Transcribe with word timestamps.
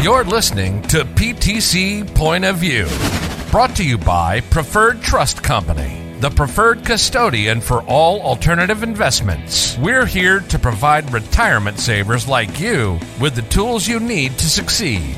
You're 0.00 0.22
listening 0.22 0.82
to 0.82 1.04
PTC 1.04 2.14
Point 2.14 2.44
of 2.44 2.58
View, 2.58 2.86
brought 3.50 3.74
to 3.76 3.84
you 3.84 3.98
by 3.98 4.40
Preferred 4.42 5.02
Trust 5.02 5.42
Company 5.42 6.07
the 6.20 6.30
preferred 6.30 6.84
custodian 6.84 7.60
for 7.60 7.82
all 7.82 8.20
alternative 8.22 8.82
investments. 8.82 9.78
We're 9.78 10.06
here 10.06 10.40
to 10.40 10.58
provide 10.58 11.12
retirement 11.12 11.78
savers 11.78 12.26
like 12.26 12.58
you 12.58 12.98
with 13.20 13.36
the 13.36 13.42
tools 13.42 13.86
you 13.86 14.00
need 14.00 14.36
to 14.38 14.50
succeed. 14.50 15.16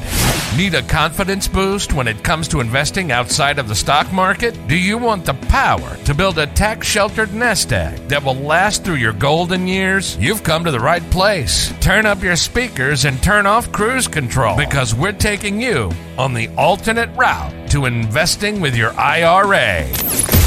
Need 0.56 0.74
a 0.74 0.82
confidence 0.82 1.48
boost 1.48 1.94
when 1.94 2.06
it 2.06 2.22
comes 2.22 2.48
to 2.48 2.60
investing 2.60 3.12
outside 3.12 3.58
of 3.58 3.68
the 3.68 3.74
stock 3.74 4.12
market? 4.12 4.58
Do 4.66 4.76
you 4.76 4.98
want 4.98 5.24
the 5.24 5.34
power 5.34 5.96
to 6.04 6.14
build 6.14 6.38
a 6.38 6.48
tax 6.48 6.86
sheltered 6.86 7.32
nest 7.32 7.72
egg 7.72 7.96
that 8.08 8.22
will 8.22 8.34
last 8.34 8.84
through 8.84 8.96
your 8.96 9.12
golden 9.12 9.66
years? 9.66 10.18
You've 10.18 10.42
come 10.42 10.64
to 10.64 10.70
the 10.70 10.80
right 10.80 11.08
place. 11.10 11.72
Turn 11.80 12.04
up 12.04 12.22
your 12.22 12.36
speakers 12.36 13.06
and 13.06 13.22
turn 13.22 13.46
off 13.46 13.72
cruise 13.72 14.08
control 14.08 14.56
because 14.56 14.94
we're 14.94 15.12
taking 15.12 15.62
you 15.62 15.92
on 16.18 16.34
the 16.34 16.48
alternate 16.58 17.14
route 17.16 17.70
to 17.70 17.86
investing 17.86 18.60
with 18.60 18.76
your 18.76 18.92
IRA. 18.98 20.39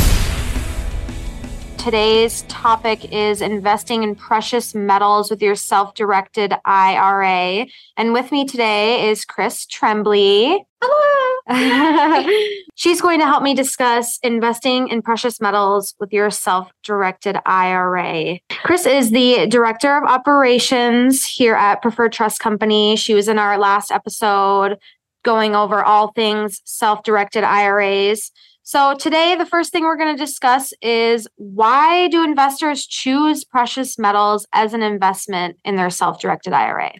Today's 1.83 2.43
topic 2.43 3.11
is 3.11 3.41
investing 3.41 4.03
in 4.03 4.15
precious 4.15 4.73
metals 4.73 5.29
with 5.29 5.41
your 5.41 5.55
self 5.55 5.93
directed 5.95 6.53
IRA. 6.63 7.67
And 7.97 8.13
with 8.13 8.31
me 8.31 8.45
today 8.45 9.09
is 9.09 9.25
Chris 9.25 9.65
Trembly. 9.65 10.65
Hello. 10.81 12.29
She's 12.75 13.01
going 13.01 13.19
to 13.19 13.25
help 13.25 13.43
me 13.43 13.53
discuss 13.53 14.17
investing 14.23 14.87
in 14.87 15.01
precious 15.01 15.41
metals 15.41 15.93
with 15.99 16.13
your 16.13 16.29
self 16.29 16.71
directed 16.83 17.35
IRA. 17.45 18.39
Chris 18.63 18.85
is 18.85 19.11
the 19.11 19.47
director 19.47 19.97
of 19.97 20.05
operations 20.05 21.25
here 21.25 21.55
at 21.55 21.81
Preferred 21.81 22.13
Trust 22.13 22.39
Company. 22.39 22.95
She 22.95 23.13
was 23.13 23.27
in 23.27 23.37
our 23.37 23.57
last 23.57 23.91
episode 23.91 24.77
going 25.25 25.53
over 25.53 25.83
all 25.83 26.13
things 26.13 26.61
self 26.63 27.03
directed 27.03 27.43
IRAs. 27.43 28.31
So, 28.65 28.95
today, 28.95 29.35
the 29.35 29.45
first 29.45 29.73
thing 29.73 29.83
we're 29.83 29.97
going 29.97 30.15
to 30.15 30.25
discuss 30.25 30.73
is 30.81 31.27
why 31.35 32.07
do 32.07 32.23
investors 32.23 32.87
choose 32.87 33.43
precious 33.43 33.99
metals 33.99 34.47
as 34.53 34.73
an 34.73 34.81
investment 34.81 35.57
in 35.65 35.75
their 35.75 35.89
self 35.89 36.21
directed 36.21 36.53
IRA? 36.53 36.93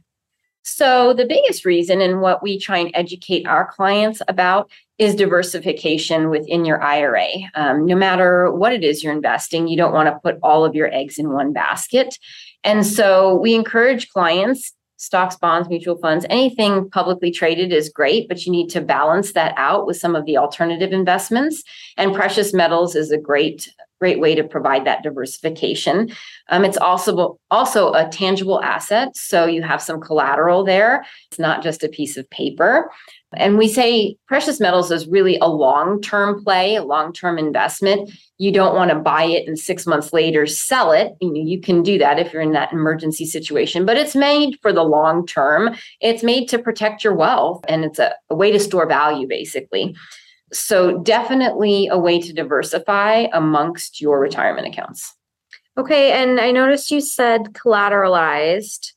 So, 0.64 1.14
the 1.14 1.26
biggest 1.26 1.64
reason 1.64 2.02
and 2.02 2.20
what 2.20 2.44
we 2.44 2.60
try 2.60 2.80
and 2.80 2.92
educate 2.94 3.48
our 3.48 3.66
clients 3.66 4.22
about 4.28 4.70
is 4.98 5.16
diversification 5.16 6.30
within 6.30 6.66
your 6.66 6.84
IRA. 6.84 7.30
Um, 7.56 7.86
no 7.86 7.96
matter 7.96 8.52
what 8.52 8.74
it 8.74 8.84
is 8.84 9.02
you're 9.02 9.14
investing, 9.14 9.70
you 9.70 9.78
don't 9.78 9.94
want 9.94 10.08
to 10.08 10.20
put 10.22 10.40
all 10.44 10.66
of 10.66 10.76
your 10.76 10.94
eggs 10.94 11.18
in 11.18 11.32
one 11.32 11.54
basket. 11.54 12.20
And 12.66 12.86
so, 12.86 13.36
we 13.36 13.56
encourage 13.56 14.10
clients 14.10 14.74
stocks, 15.04 15.36
bonds, 15.36 15.68
mutual 15.68 15.98
funds, 15.98 16.26
anything 16.30 16.90
publicly 16.90 17.30
traded 17.30 17.74
is 17.74 17.90
great, 17.90 18.30
but 18.30 18.46
you 18.46 18.52
need 18.52 18.70
to 18.70 18.80
balance 18.80 19.34
that 19.34 19.54
out 19.58 19.86
with 19.86 19.98
some 19.98 20.16
of 20.16 20.26
the 20.26 20.38
alternative 20.38 20.94
investments. 20.94 21.62
And 21.98 22.16
precious 22.16 22.54
metals 22.54 22.96
is 22.96 23.12
a 23.12 23.18
great 23.18 23.70
great 24.04 24.20
way 24.20 24.36
to 24.36 24.44
provide 24.44 24.86
that 24.86 25.02
diversification. 25.02 26.12
Um, 26.50 26.66
it's 26.66 26.76
also 26.76 27.40
also 27.52 27.94
a 27.94 28.10
tangible 28.10 28.62
asset, 28.62 29.16
so 29.16 29.46
you 29.46 29.62
have 29.62 29.82
some 29.82 30.02
collateral 30.02 30.66
there. 30.66 31.06
It's 31.32 31.40
not 31.40 31.64
just 31.64 31.86
a 31.86 31.88
piece 31.88 32.18
of 32.18 32.30
paper. 32.30 32.92
And 33.38 33.58
we 33.58 33.70
say 33.70 34.18
precious 34.28 34.60
metals 34.60 34.92
is 34.92 35.08
really 35.08 35.38
a 35.38 35.48
long 35.48 36.02
term 36.02 36.44
play, 36.44 36.76
a 36.76 36.84
long 36.84 37.14
term 37.14 37.38
investment. 37.38 38.12
You 38.40 38.52
don't 38.52 38.76
want 38.76 38.92
to 38.92 39.00
buy 39.00 39.24
it 39.24 39.48
and 39.48 39.58
six 39.58 39.88
months 39.88 40.12
later 40.12 40.46
sell 40.48 40.92
it. 40.92 41.14
You, 41.22 41.62
can 41.62 41.82
do 41.82 41.98
that 41.98 42.20
if 42.20 42.34
you're 42.34 42.42
in 42.42 42.52
that 42.52 42.74
emergency 42.74 43.26
situation, 43.26 43.86
but 43.86 43.96
it's 43.96 44.16
made 44.18 44.58
for 44.62 44.74
the 44.74 44.84
long 44.84 45.26
term. 45.26 45.76
It's 46.02 46.24
made 46.24 46.50
to 46.50 46.60
protect 46.60 47.06
your 47.06 47.16
wealth 47.16 47.64
and 47.70 47.86
it's 47.86 48.00
a, 48.00 48.14
a 48.30 48.36
way 48.36 48.52
to 48.52 48.60
store 48.60 48.86
value, 48.86 49.30
basically. 49.30 49.96
So, 50.54 51.00
definitely 51.00 51.88
a 51.88 51.98
way 51.98 52.20
to 52.20 52.32
diversify 52.32 53.28
amongst 53.34 54.00
your 54.00 54.20
retirement 54.20 54.68
accounts. 54.68 55.14
Okay. 55.78 56.12
And 56.12 56.40
I 56.40 56.52
noticed 56.52 56.92
you 56.92 57.02
said 57.02 57.54
collateralized. 57.54 58.94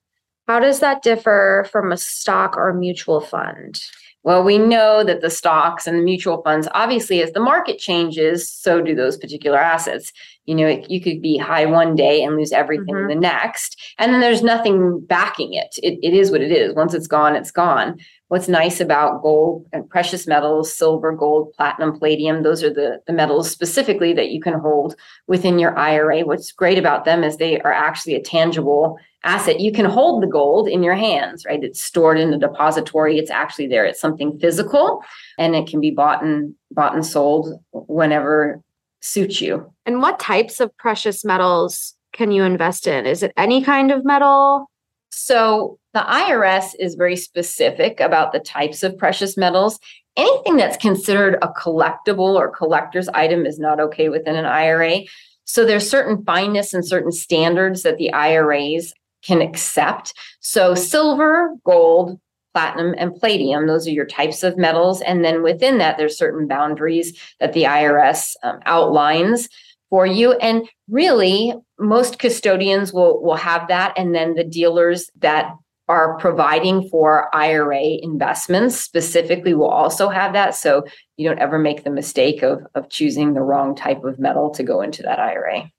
How 0.46 0.60
does 0.60 0.80
that 0.80 1.02
differ 1.02 1.66
from 1.72 1.90
a 1.90 1.96
stock 1.96 2.56
or 2.56 2.72
mutual 2.72 3.20
fund? 3.20 3.82
Well, 4.22 4.44
we 4.44 4.58
know 4.58 5.04
that 5.04 5.20
the 5.20 5.30
stocks 5.30 5.86
and 5.86 5.96
the 5.96 6.02
mutual 6.02 6.42
funds, 6.42 6.68
obviously, 6.74 7.22
as 7.22 7.32
the 7.32 7.40
market 7.40 7.78
changes, 7.78 8.48
so 8.48 8.82
do 8.82 8.94
those 8.94 9.16
particular 9.16 9.58
assets. 9.58 10.12
You 10.46 10.54
know, 10.54 10.66
it, 10.66 10.90
you 10.90 11.00
could 11.00 11.20
be 11.20 11.36
high 11.36 11.66
one 11.66 11.94
day 11.94 12.22
and 12.22 12.36
lose 12.36 12.52
everything 12.52 12.94
mm-hmm. 12.94 13.08
the 13.08 13.14
next. 13.14 13.80
And 13.98 14.12
then 14.12 14.20
there's 14.20 14.42
nothing 14.42 15.00
backing 15.00 15.54
it. 15.54 15.76
it. 15.82 15.98
It 16.02 16.14
is 16.14 16.30
what 16.30 16.40
it 16.40 16.52
is. 16.52 16.74
Once 16.74 16.94
it's 16.94 17.06
gone, 17.06 17.36
it's 17.36 17.50
gone. 17.50 17.98
What's 18.28 18.48
nice 18.48 18.80
about 18.80 19.22
gold 19.22 19.66
and 19.72 19.88
precious 19.88 20.26
metals, 20.26 20.74
silver, 20.74 21.12
gold, 21.12 21.52
platinum, 21.52 21.98
palladium, 21.98 22.42
those 22.42 22.62
are 22.64 22.72
the, 22.72 23.00
the 23.06 23.12
metals 23.12 23.50
specifically 23.50 24.12
that 24.14 24.30
you 24.30 24.40
can 24.40 24.54
hold 24.54 24.96
within 25.28 25.58
your 25.58 25.76
IRA. 25.78 26.22
What's 26.22 26.50
great 26.50 26.78
about 26.78 27.04
them 27.04 27.22
is 27.22 27.36
they 27.36 27.60
are 27.60 27.72
actually 27.72 28.14
a 28.14 28.22
tangible 28.22 28.98
asset. 29.26 29.60
You 29.60 29.72
can 29.72 29.84
hold 29.84 30.22
the 30.22 30.28
gold 30.28 30.68
in 30.68 30.82
your 30.82 30.94
hands, 30.94 31.44
right? 31.46 31.62
It's 31.62 31.82
stored 31.82 32.18
in 32.18 32.32
a 32.32 32.38
depository. 32.38 33.18
It's 33.18 33.30
actually 33.30 33.66
there. 33.66 33.84
It's 33.84 34.00
something 34.00 34.38
physical 34.38 35.02
and 35.38 35.54
it 35.54 35.66
can 35.66 35.80
be 35.80 35.90
bought 35.90 36.22
and 36.22 36.54
bought 36.70 36.94
and 36.94 37.04
sold 37.04 37.60
whenever 37.72 38.62
suits 39.00 39.40
you. 39.40 39.72
And 39.84 40.00
what 40.00 40.18
types 40.18 40.60
of 40.60 40.76
precious 40.76 41.24
metals 41.24 41.94
can 42.12 42.30
you 42.30 42.42
invest 42.42 42.86
in? 42.86 43.06
Is 43.06 43.22
it 43.22 43.32
any 43.36 43.62
kind 43.62 43.90
of 43.90 44.04
metal? 44.04 44.70
So 45.10 45.78
the 45.94 46.00
IRS 46.00 46.74
is 46.78 46.94
very 46.94 47.16
specific 47.16 48.00
about 48.00 48.32
the 48.32 48.40
types 48.40 48.82
of 48.82 48.98
precious 48.98 49.36
metals. 49.36 49.78
Anything 50.16 50.56
that's 50.56 50.76
considered 50.76 51.38
a 51.42 51.48
collectible 51.48 52.34
or 52.34 52.50
collector's 52.50 53.08
item 53.08 53.46
is 53.46 53.58
not 53.58 53.80
okay 53.80 54.08
within 54.08 54.36
an 54.36 54.46
IRA. 54.46 55.00
So 55.44 55.64
there's 55.64 55.88
certain 55.88 56.24
fineness 56.24 56.74
and 56.74 56.86
certain 56.86 57.12
standards 57.12 57.82
that 57.82 57.98
the 57.98 58.12
IRAs 58.12 58.92
can 59.22 59.40
accept. 59.40 60.12
So, 60.40 60.74
silver, 60.74 61.54
gold, 61.64 62.18
platinum, 62.56 62.94
and 62.96 63.14
palladium, 63.14 63.66
those 63.66 63.86
are 63.86 63.90
your 63.90 64.06
types 64.06 64.42
of 64.42 64.56
metals. 64.56 65.02
And 65.02 65.22
then 65.22 65.42
within 65.42 65.76
that, 65.76 65.98
there's 65.98 66.16
certain 66.16 66.48
boundaries 66.48 67.12
that 67.38 67.52
the 67.52 67.64
IRS 67.64 68.34
um, 68.42 68.60
outlines 68.64 69.50
for 69.90 70.06
you. 70.06 70.32
And 70.38 70.66
really, 70.88 71.52
most 71.78 72.18
custodians 72.18 72.94
will, 72.94 73.22
will 73.22 73.36
have 73.36 73.68
that. 73.68 73.92
And 73.98 74.14
then 74.14 74.36
the 74.36 74.44
dealers 74.44 75.10
that 75.18 75.52
are 75.86 76.16
providing 76.16 76.88
for 76.88 77.28
IRA 77.36 77.82
investments 78.00 78.80
specifically 78.80 79.52
will 79.52 79.68
also 79.68 80.08
have 80.08 80.32
that. 80.32 80.54
So 80.54 80.86
you 81.18 81.28
don't 81.28 81.38
ever 81.38 81.58
make 81.58 81.84
the 81.84 81.90
mistake 81.90 82.42
of, 82.42 82.62
of 82.74 82.88
choosing 82.88 83.34
the 83.34 83.42
wrong 83.42 83.76
type 83.76 84.02
of 84.02 84.18
metal 84.18 84.48
to 84.52 84.62
go 84.62 84.80
into 84.80 85.02
that 85.02 85.18
IRA. 85.18 85.70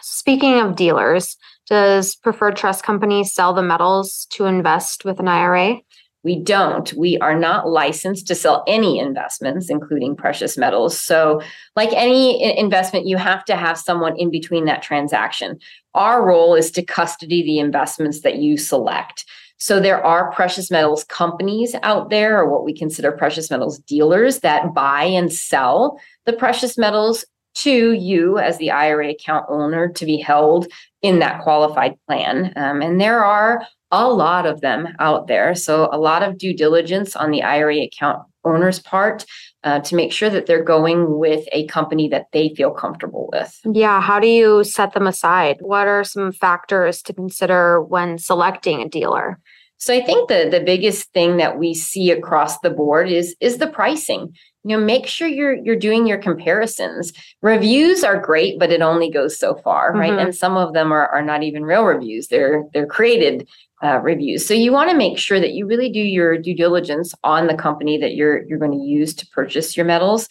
Speaking 0.00 0.58
of 0.60 0.76
dealers, 0.76 1.36
does 1.68 2.16
Preferred 2.16 2.56
Trust 2.56 2.84
Company 2.84 3.22
sell 3.22 3.52
the 3.52 3.62
metals 3.62 4.26
to 4.30 4.46
invest 4.46 5.04
with 5.04 5.20
an 5.20 5.28
IRA? 5.28 5.76
We 6.24 6.38
don't. 6.38 6.92
We 6.92 7.18
are 7.18 7.36
not 7.36 7.68
licensed 7.68 8.28
to 8.28 8.34
sell 8.34 8.62
any 8.68 8.98
investments, 8.98 9.68
including 9.68 10.14
precious 10.14 10.56
metals. 10.56 10.96
So, 10.96 11.42
like 11.74 11.90
any 11.92 12.56
investment, 12.58 13.06
you 13.06 13.16
have 13.16 13.44
to 13.46 13.56
have 13.56 13.76
someone 13.76 14.16
in 14.16 14.30
between 14.30 14.64
that 14.66 14.82
transaction. 14.82 15.58
Our 15.94 16.24
role 16.24 16.54
is 16.54 16.70
to 16.72 16.82
custody 16.82 17.42
the 17.42 17.58
investments 17.58 18.20
that 18.20 18.36
you 18.36 18.56
select. 18.56 19.24
So, 19.58 19.80
there 19.80 20.04
are 20.04 20.30
precious 20.32 20.70
metals 20.70 21.04
companies 21.04 21.74
out 21.82 22.10
there, 22.10 22.38
or 22.38 22.48
what 22.48 22.64
we 22.64 22.72
consider 22.72 23.10
precious 23.10 23.50
metals 23.50 23.80
dealers, 23.80 24.40
that 24.40 24.74
buy 24.74 25.02
and 25.04 25.32
sell 25.32 25.98
the 26.24 26.32
precious 26.32 26.78
metals 26.78 27.24
to 27.54 27.92
you 27.92 28.38
as 28.38 28.58
the 28.58 28.70
IRA 28.70 29.10
account 29.10 29.46
owner 29.48 29.88
to 29.88 30.06
be 30.06 30.16
held 30.16 30.66
in 31.02 31.18
that 31.18 31.42
qualified 31.42 31.94
plan. 32.06 32.52
Um, 32.56 32.80
and 32.82 33.00
there 33.00 33.24
are 33.24 33.66
a 33.90 34.08
lot 34.08 34.46
of 34.46 34.60
them 34.62 34.88
out 34.98 35.26
there. 35.26 35.54
So, 35.54 35.88
a 35.92 35.98
lot 35.98 36.22
of 36.22 36.38
due 36.38 36.54
diligence 36.54 37.14
on 37.14 37.30
the 37.30 37.42
IRA 37.42 37.78
account 37.82 38.22
owner's 38.44 38.78
part 38.78 39.24
uh, 39.64 39.80
to 39.80 39.94
make 39.94 40.12
sure 40.12 40.30
that 40.30 40.46
they're 40.46 40.64
going 40.64 41.18
with 41.18 41.46
a 41.52 41.66
company 41.66 42.08
that 42.08 42.26
they 42.32 42.54
feel 42.56 42.70
comfortable 42.70 43.28
with. 43.32 43.60
Yeah. 43.64 44.00
How 44.00 44.18
do 44.18 44.26
you 44.26 44.64
set 44.64 44.94
them 44.94 45.06
aside? 45.06 45.58
What 45.60 45.86
are 45.86 46.04
some 46.04 46.32
factors 46.32 47.02
to 47.02 47.12
consider 47.12 47.80
when 47.80 48.18
selecting 48.18 48.80
a 48.80 48.88
dealer? 48.88 49.38
So 49.82 49.92
I 49.92 50.00
think 50.00 50.28
the 50.28 50.48
the 50.48 50.60
biggest 50.60 51.12
thing 51.12 51.38
that 51.38 51.58
we 51.58 51.74
see 51.74 52.12
across 52.12 52.60
the 52.60 52.70
board 52.70 53.10
is 53.10 53.34
is 53.40 53.58
the 53.58 53.66
pricing. 53.66 54.32
You 54.62 54.76
know 54.76 54.84
make 54.84 55.08
sure 55.08 55.26
you're 55.26 55.56
you're 55.56 55.74
doing 55.74 56.06
your 56.06 56.18
comparisons. 56.18 57.12
Reviews 57.40 58.04
are 58.04 58.16
great 58.20 58.60
but 58.60 58.70
it 58.70 58.80
only 58.80 59.10
goes 59.10 59.36
so 59.36 59.56
far 59.56 59.92
right? 59.92 60.12
Mm-hmm. 60.12 60.26
and 60.26 60.34
some 60.36 60.56
of 60.56 60.72
them 60.72 60.92
are, 60.92 61.08
are 61.08 61.20
not 61.20 61.42
even 61.42 61.64
real 61.64 61.82
reviews. 61.82 62.28
They're 62.28 62.62
they're 62.72 62.86
created 62.86 63.48
uh, 63.82 63.98
reviews. 63.98 64.46
So 64.46 64.54
you 64.54 64.70
want 64.70 64.90
to 64.90 64.96
make 64.96 65.18
sure 65.18 65.40
that 65.40 65.54
you 65.54 65.66
really 65.66 65.90
do 65.90 65.98
your 65.98 66.38
due 66.38 66.54
diligence 66.54 67.12
on 67.24 67.48
the 67.48 67.56
company 67.56 67.98
that 67.98 68.14
you're 68.14 68.44
you're 68.44 68.60
going 68.60 68.78
to 68.78 68.86
use 68.86 69.12
to 69.14 69.26
purchase 69.34 69.76
your 69.76 69.84
metals. 69.84 70.28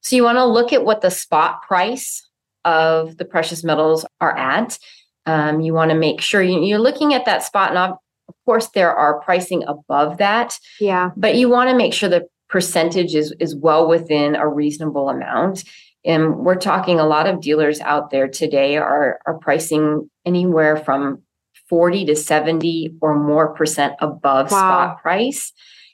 So 0.00 0.16
you 0.16 0.24
want 0.24 0.38
to 0.38 0.46
look 0.46 0.72
at 0.72 0.86
what 0.86 1.02
the 1.02 1.10
spot 1.10 1.60
price 1.68 2.26
of 2.64 3.18
the 3.18 3.26
precious 3.26 3.62
metals 3.62 4.06
are 4.22 4.34
at. 4.38 4.78
Um, 5.26 5.60
you 5.60 5.74
want 5.74 5.90
to 5.90 5.96
make 5.98 6.22
sure 6.22 6.40
you, 6.40 6.62
you're 6.62 6.78
looking 6.78 7.12
at 7.12 7.26
that 7.26 7.42
spot 7.42 7.76
and 7.76 7.98
Of 8.28 8.34
course, 8.44 8.68
there 8.68 8.94
are 8.94 9.20
pricing 9.20 9.64
above 9.66 10.18
that, 10.18 10.58
Yeah. 10.80 11.10
but 11.16 11.36
you 11.36 11.48
want 11.48 11.70
to 11.70 11.76
make 11.76 11.92
sure 11.94 12.08
the 12.08 12.26
percentage 12.48 13.14
is, 13.14 13.34
is 13.40 13.54
well 13.56 13.88
within 13.88 14.36
a 14.36 14.48
reasonable 14.48 15.08
amount. 15.08 15.64
And 16.04 16.36
we're 16.38 16.54
talking 16.56 17.00
a 17.00 17.06
lot 17.06 17.26
of 17.26 17.40
dealers 17.40 17.80
out 17.80 18.10
there 18.10 18.28
today 18.28 18.76
are, 18.76 19.18
are 19.26 19.38
pricing 19.38 20.08
anywhere 20.24 20.76
from 20.76 21.22
40 21.68 22.04
to 22.06 22.14
70 22.16 22.94
or 23.00 23.18
more 23.18 23.52
percent 23.54 23.94
above 24.00 24.50
Wow. 24.52 24.58
spot 24.58 25.02
price. 25.02 25.52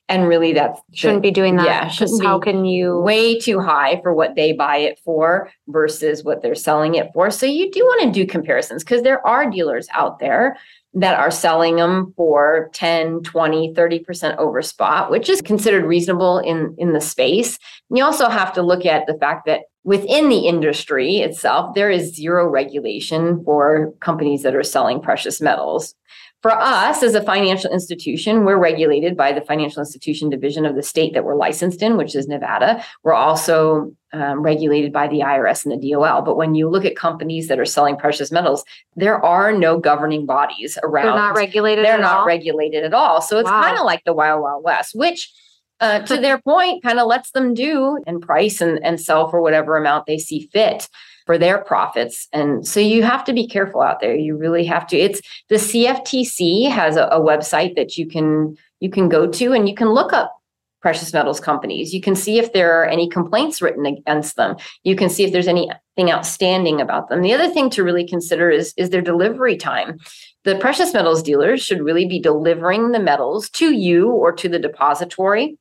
And 0.09 0.29
really 0.29 0.53
that 0.55 0.77
Shouldn't 0.93 1.23
be 1.23 1.31
doing 1.31 1.57
that. 1.57 1.65
Yeah, 1.65 1.89
shouldn't 1.89 2.23
how 2.23 2.39
be 2.39 2.45
can 2.53 2.65
you? 2.67 3.01
way 3.01 3.39
too 3.39 3.61
high 3.61 3.99
for 4.03 4.13
what 4.13 4.35
they 4.35 4.53
buy 4.53 4.77
it 4.79 4.99
for 5.03 5.51
versus 5.69 6.23
what 6.23 6.43
they're 6.43 6.55
selling 6.55 6.97
it 6.97 7.09
for. 7.15 7.31
So 7.31 7.47
you 7.47 7.71
do 7.71 7.81
want 7.81 8.03
to 8.03 8.11
do 8.21 8.27
comparisons 8.27 8.85
because 8.85 9.03
there 9.03 9.27
are 9.27 9.49
dealers 9.49 9.89
out 9.95 10.19
there 10.19 10.59
that 10.95 11.19
are 11.19 11.31
selling 11.31 11.77
them 11.77 12.13
for 12.17 12.71
10, 12.75 13.23
20, 13.23 13.73
30% 13.73 14.37
over 14.37 14.61
spot, 14.61 15.11
which 15.11 15.29
is 15.29 15.41
considered 15.41 15.85
reasonable 15.85 16.39
in 16.39 16.75
in 16.79 16.93
the 16.93 17.01
space. 17.01 17.59
And 17.89 17.99
you 17.99 18.05
also 18.05 18.29
have 18.29 18.53
to 18.55 18.63
look 18.63 18.85
at 18.85 19.07
the 19.07 19.17
fact 19.19 19.47
that 19.47 19.63
within 19.85 20.29
the 20.29 20.47
industry 20.47 21.17
itself 21.19 21.75
there 21.75 21.91
is 21.91 22.15
zero 22.15 22.47
regulation 22.47 23.43
for 23.45 23.93
companies 24.01 24.43
that 24.43 24.55
are 24.55 24.63
selling 24.63 25.01
precious 25.01 25.41
metals. 25.41 25.95
For 26.43 26.51
us 26.51 27.05
as 27.05 27.15
a 27.15 27.23
financial 27.23 27.71
institution, 27.71 28.45
we're 28.45 28.59
regulated 28.59 29.17
by 29.17 29.33
the 29.33 29.41
Financial 29.41 29.79
Institution 29.79 30.29
Division 30.29 30.67
of 30.67 30.75
the 30.75 30.83
state 30.83 31.15
that 31.15 31.25
we're 31.25 31.37
licensed 31.37 31.83
in, 31.83 31.97
which 31.97 32.17
is 32.17 32.27
Nevada. 32.27 32.85
We're 33.05 33.15
also 33.15 33.93
um, 34.13 34.43
regulated 34.43 34.93
by 34.93 35.07
the 35.07 35.21
IRS 35.21 35.65
and 35.65 35.73
the 35.81 35.93
DOL. 35.93 36.23
But 36.23 36.37
when 36.37 36.57
you 36.57 36.69
look 36.69 36.85
at 36.85 36.97
companies 36.97 37.47
that 37.47 37.61
are 37.61 37.65
selling 37.65 37.97
precious 37.97 38.33
metals, 38.33 38.65
there 38.97 39.25
are 39.25 39.53
no 39.53 39.79
governing 39.79 40.27
bodies 40.27 40.77
around. 40.83 41.07
They're 41.07 41.15
not 41.15 41.37
regulated 41.37 41.85
They're 41.85 41.95
at 41.95 42.01
not 42.01 42.19
all? 42.21 42.27
regulated 42.27 42.83
at 42.83 42.93
all. 42.93 43.21
So 43.23 43.39
it's 43.39 43.49
Wow. 43.49 43.63
kind 43.63 43.79
of 43.79 43.85
like 43.85 44.03
the 44.05 44.13
Wild 44.13 44.43
Wild 44.43 44.65
West, 44.65 44.97
which 44.97 45.33
uh, 45.79 46.01
to 46.01 46.17
their 46.17 46.39
point, 46.45 46.83
kind 46.83 46.99
of 46.99 47.07
lets 47.07 47.31
them 47.31 47.55
do 47.55 48.03
and 48.05 48.21
price 48.21 48.61
and, 48.61 48.85
and 48.85 49.01
sell 49.01 49.31
for 49.31 49.41
whatever 49.41 49.77
amount 49.77 50.07
they 50.07 50.19
see 50.19 50.49
fit 50.53 50.89
for 51.27 51.39
their 51.39 51.59
profits. 51.59 52.29
And 52.33 52.67
so 52.67 52.81
you 52.81 53.03
have 53.03 53.25
to 53.25 53.33
be 53.33 53.47
careful 53.47 53.81
out 53.81 54.01
there. 54.01 54.15
You 54.15 54.37
really 54.37 54.65
have 54.65 54.87
to. 54.89 54.99
It's 54.99 55.21
the 55.49 55.57
CFTC 55.57 56.71
has 56.71 56.97
a, 56.97 57.05
a 57.05 57.21
website 57.21 57.77
that 57.77 57.97
you 57.97 58.07
can 58.07 58.57
you 58.81 58.91
can 58.91 59.09
go 59.09 59.27
to 59.27 59.53
and 59.53 59.69
you 59.69 59.75
can 59.75 59.91
look 59.91 60.13
up 60.13 60.37
precious 60.81 61.13
metals 61.13 61.41
companies. 61.41 61.95
You 61.95 62.01
can 62.01 62.17
see 62.17 62.39
if 62.39 62.53
there 62.53 62.81
are 62.81 62.87
any 62.87 63.09
complaints 63.09 63.63
written 63.63 63.87
against 63.87 64.37
them. 64.37 64.57
You 64.83 64.97
can 64.97 65.09
see 65.09 65.23
if 65.23 65.33
there's 65.33 65.47
anything 65.47 66.11
outstanding 66.11 66.81
about 66.81 67.09
them. 67.09 67.23
The 67.23 67.33
other 67.33 67.49
thing 67.49 67.71
to 67.71 67.85
really 67.85 68.07
consider 68.07 68.51
is 68.51 68.75
is 68.77 68.91
their 68.91 69.01
delivery 69.01 69.57
time. 69.57 69.99
The 70.45 70.57
precious 70.57 70.93
metals 70.93 71.23
dealers 71.23 71.63
should 71.63 71.81
really 71.81 72.07
be 72.07 72.21
delivering 72.21 72.91
the 72.91 72.99
metals 72.99 73.49
to 73.51 73.73
you 73.73 74.11
or 74.11 74.33
to 74.33 74.49
the 74.49 74.59
depository. 74.59 75.57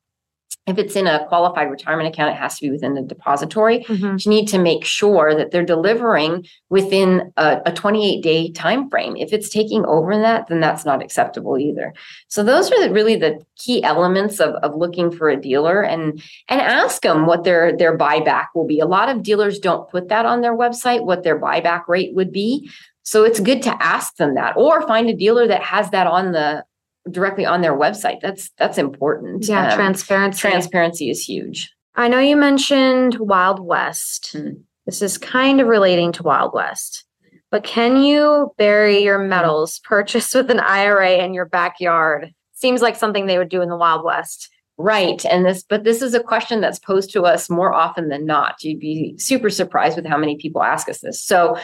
If 0.67 0.77
it's 0.77 0.95
in 0.95 1.07
a 1.07 1.25
qualified 1.27 1.71
retirement 1.71 2.13
account, 2.13 2.35
it 2.35 2.39
has 2.39 2.59
to 2.59 2.67
be 2.67 2.71
within 2.71 2.93
the 2.93 3.01
depository. 3.01 3.83
Mhm. 3.85 4.23
You 4.23 4.29
need 4.29 4.47
to 4.49 4.59
make 4.59 4.85
sure 4.85 5.33
that 5.35 5.49
they're 5.49 5.65
delivering 5.65 6.45
within 6.69 7.33
a, 7.35 7.61
a 7.65 7.71
28 7.71 8.21
day 8.21 8.51
time 8.51 8.87
frame. 8.87 9.15
If 9.15 9.33
it's 9.33 9.49
taking 9.49 9.83
over 9.85 10.15
that, 10.19 10.47
then 10.47 10.59
that's 10.59 10.85
not 10.85 11.01
acceptable 11.01 11.57
either. 11.57 11.93
So 12.27 12.43
those 12.43 12.71
are 12.71 12.79
the, 12.87 12.93
really 12.93 13.15
the 13.15 13.39
key 13.57 13.83
elements 13.83 14.39
of, 14.39 14.53
of 14.55 14.75
looking 14.75 15.11
for 15.11 15.29
a 15.29 15.41
dealer 15.41 15.81
and 15.81 16.21
and 16.47 16.61
ask 16.61 17.01
them 17.01 17.25
what 17.25 17.43
their 17.43 17.75
their 17.75 17.97
buyback 17.97 18.47
will 18.53 18.67
be. 18.67 18.79
A 18.79 18.85
lot 18.85 19.09
of 19.09 19.23
dealers 19.23 19.57
don't 19.57 19.89
put 19.89 20.09
that 20.09 20.27
on 20.27 20.41
their 20.41 20.55
website, 20.55 21.05
what 21.05 21.23
their 21.23 21.39
buyback 21.39 21.87
rate 21.87 22.13
would 22.13 22.31
be. 22.31 22.69
So 23.03 23.23
it's 23.23 23.39
good 23.39 23.63
to 23.63 23.83
ask 23.83 24.17
them 24.17 24.35
that 24.35 24.55
or 24.57 24.85
find 24.87 25.09
a 25.09 25.15
dealer 25.15 25.47
that 25.47 25.63
has 25.63 25.89
that 25.89 26.05
on 26.05 26.33
the 26.33 26.63
directly 27.09 27.45
on 27.45 27.61
their 27.61 27.73
website. 27.77 28.19
That's 28.21 28.51
that's 28.57 28.77
important. 28.77 29.47
Yeah, 29.47 29.69
Um, 29.69 29.75
transparency. 29.75 30.39
transparency 30.39 31.09
is 31.09 31.23
huge. 31.23 31.71
I 31.95 32.07
know 32.07 32.19
you 32.19 32.35
mentioned 32.35 33.15
Wild 33.19 33.59
West. 33.59 34.31
Hmm. 34.33 34.49
This 34.85 35.01
is 35.01 35.17
kind 35.17 35.59
of 35.61 35.67
relating 35.67 36.11
to 36.13 36.23
Wild 36.23 36.53
West. 36.53 37.05
But 37.49 37.63
can 37.63 38.01
you 38.01 38.53
bury 38.57 38.99
your 39.03 39.19
metals 39.19 39.79
purchased 39.83 40.33
with 40.35 40.49
an 40.51 40.59
IRA 40.59 41.17
in 41.23 41.33
your 41.33 41.45
backyard? 41.45 42.33
Seems 42.53 42.81
like 42.81 42.95
something 42.95 43.25
they 43.25 43.37
would 43.37 43.49
do 43.49 43.61
in 43.61 43.69
the 43.69 43.75
Wild 43.77 44.03
West. 44.05 44.49
Right. 44.77 45.23
And 45.25 45.45
this, 45.45 45.63
but 45.63 45.83
this 45.83 46.01
is 46.01 46.13
a 46.13 46.23
question 46.23 46.61
that's 46.61 46.79
posed 46.79 47.11
to 47.13 47.23
us 47.23 47.49
more 47.49 47.73
often 47.73 48.09
than 48.09 48.25
not. 48.25 48.63
You'd 48.63 48.79
be 48.79 49.15
super 49.19 49.49
surprised 49.49 49.95
with 49.95 50.05
how 50.07 50.17
many 50.17 50.37
people 50.37 50.63
ask 50.63 50.89
us 50.89 51.01
this. 51.01 51.21
So 51.23 51.57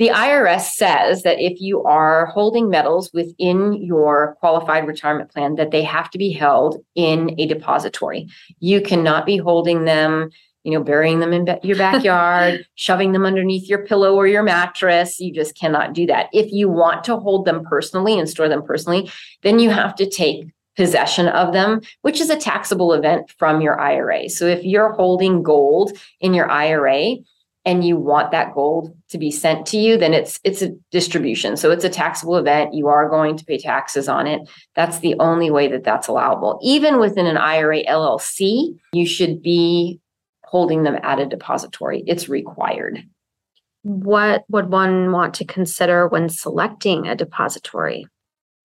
the 0.00 0.08
IRS 0.08 0.70
says 0.70 1.24
that 1.24 1.40
if 1.40 1.60
you 1.60 1.82
are 1.84 2.24
holding 2.24 2.70
metals 2.70 3.10
within 3.12 3.74
your 3.74 4.34
qualified 4.40 4.86
retirement 4.86 5.30
plan, 5.30 5.56
that 5.56 5.72
they 5.72 5.82
have 5.82 6.10
to 6.12 6.16
be 6.16 6.32
held 6.32 6.82
in 6.94 7.38
a 7.38 7.46
depository. 7.46 8.26
You 8.60 8.80
cannot 8.80 9.26
be 9.26 9.36
holding 9.36 9.84
them, 9.84 10.30
you 10.64 10.72
know, 10.72 10.82
burying 10.82 11.20
them 11.20 11.34
in 11.34 11.44
ba- 11.44 11.60
your 11.62 11.76
backyard, 11.86 12.66
shoving 12.76 13.12
them 13.12 13.26
underneath 13.26 13.68
your 13.68 13.84
pillow 13.84 14.14
or 14.14 14.26
your 14.26 14.42
mattress. 14.42 15.20
You 15.20 15.34
just 15.34 15.54
cannot 15.54 15.92
do 15.92 16.06
that. 16.06 16.30
If 16.32 16.50
you 16.50 16.70
want 16.70 17.04
to 17.04 17.18
hold 17.18 17.44
them 17.44 17.62
personally 17.62 18.18
and 18.18 18.26
store 18.26 18.48
them 18.48 18.62
personally, 18.62 19.10
then 19.42 19.58
you 19.58 19.68
have 19.68 19.94
to 19.96 20.08
take 20.08 20.46
possession 20.78 21.28
of 21.28 21.52
them, 21.52 21.82
which 22.00 22.22
is 22.22 22.30
a 22.30 22.38
taxable 22.38 22.94
event 22.94 23.30
from 23.36 23.60
your 23.60 23.78
IRA. 23.78 24.30
So 24.30 24.46
if 24.46 24.64
you're 24.64 24.92
holding 24.94 25.42
gold 25.42 25.92
in 26.20 26.32
your 26.32 26.50
IRA 26.50 27.16
and 27.64 27.84
you 27.84 27.96
want 27.96 28.30
that 28.30 28.54
gold 28.54 28.96
to 29.10 29.18
be 29.18 29.30
sent 29.30 29.66
to 29.66 29.76
you, 29.76 29.98
then 29.98 30.14
it's 30.14 30.40
it's 30.44 30.62
a 30.62 30.70
distribution. 30.90 31.56
So 31.56 31.70
it's 31.70 31.84
a 31.84 31.90
taxable 31.90 32.36
event. 32.36 32.74
You 32.74 32.88
are 32.88 33.08
going 33.08 33.36
to 33.36 33.44
pay 33.44 33.58
taxes 33.58 34.08
on 34.08 34.26
it. 34.26 34.48
That's 34.74 35.00
the 35.00 35.14
only 35.18 35.50
way 35.50 35.68
that 35.68 35.84
that's 35.84 36.08
allowable. 36.08 36.58
Even 36.62 36.98
within 36.98 37.26
an 37.26 37.36
IRA 37.36 37.84
LLC, 37.84 38.78
you 38.92 39.06
should 39.06 39.42
be 39.42 40.00
holding 40.44 40.82
them 40.82 40.98
at 41.02 41.20
a 41.20 41.26
depository. 41.26 42.02
It's 42.06 42.28
required. 42.28 43.04
What 43.82 44.44
would 44.48 44.70
one 44.70 45.12
want 45.12 45.34
to 45.34 45.44
consider 45.44 46.08
when 46.08 46.28
selecting 46.28 47.06
a 47.06 47.14
depository? 47.14 48.06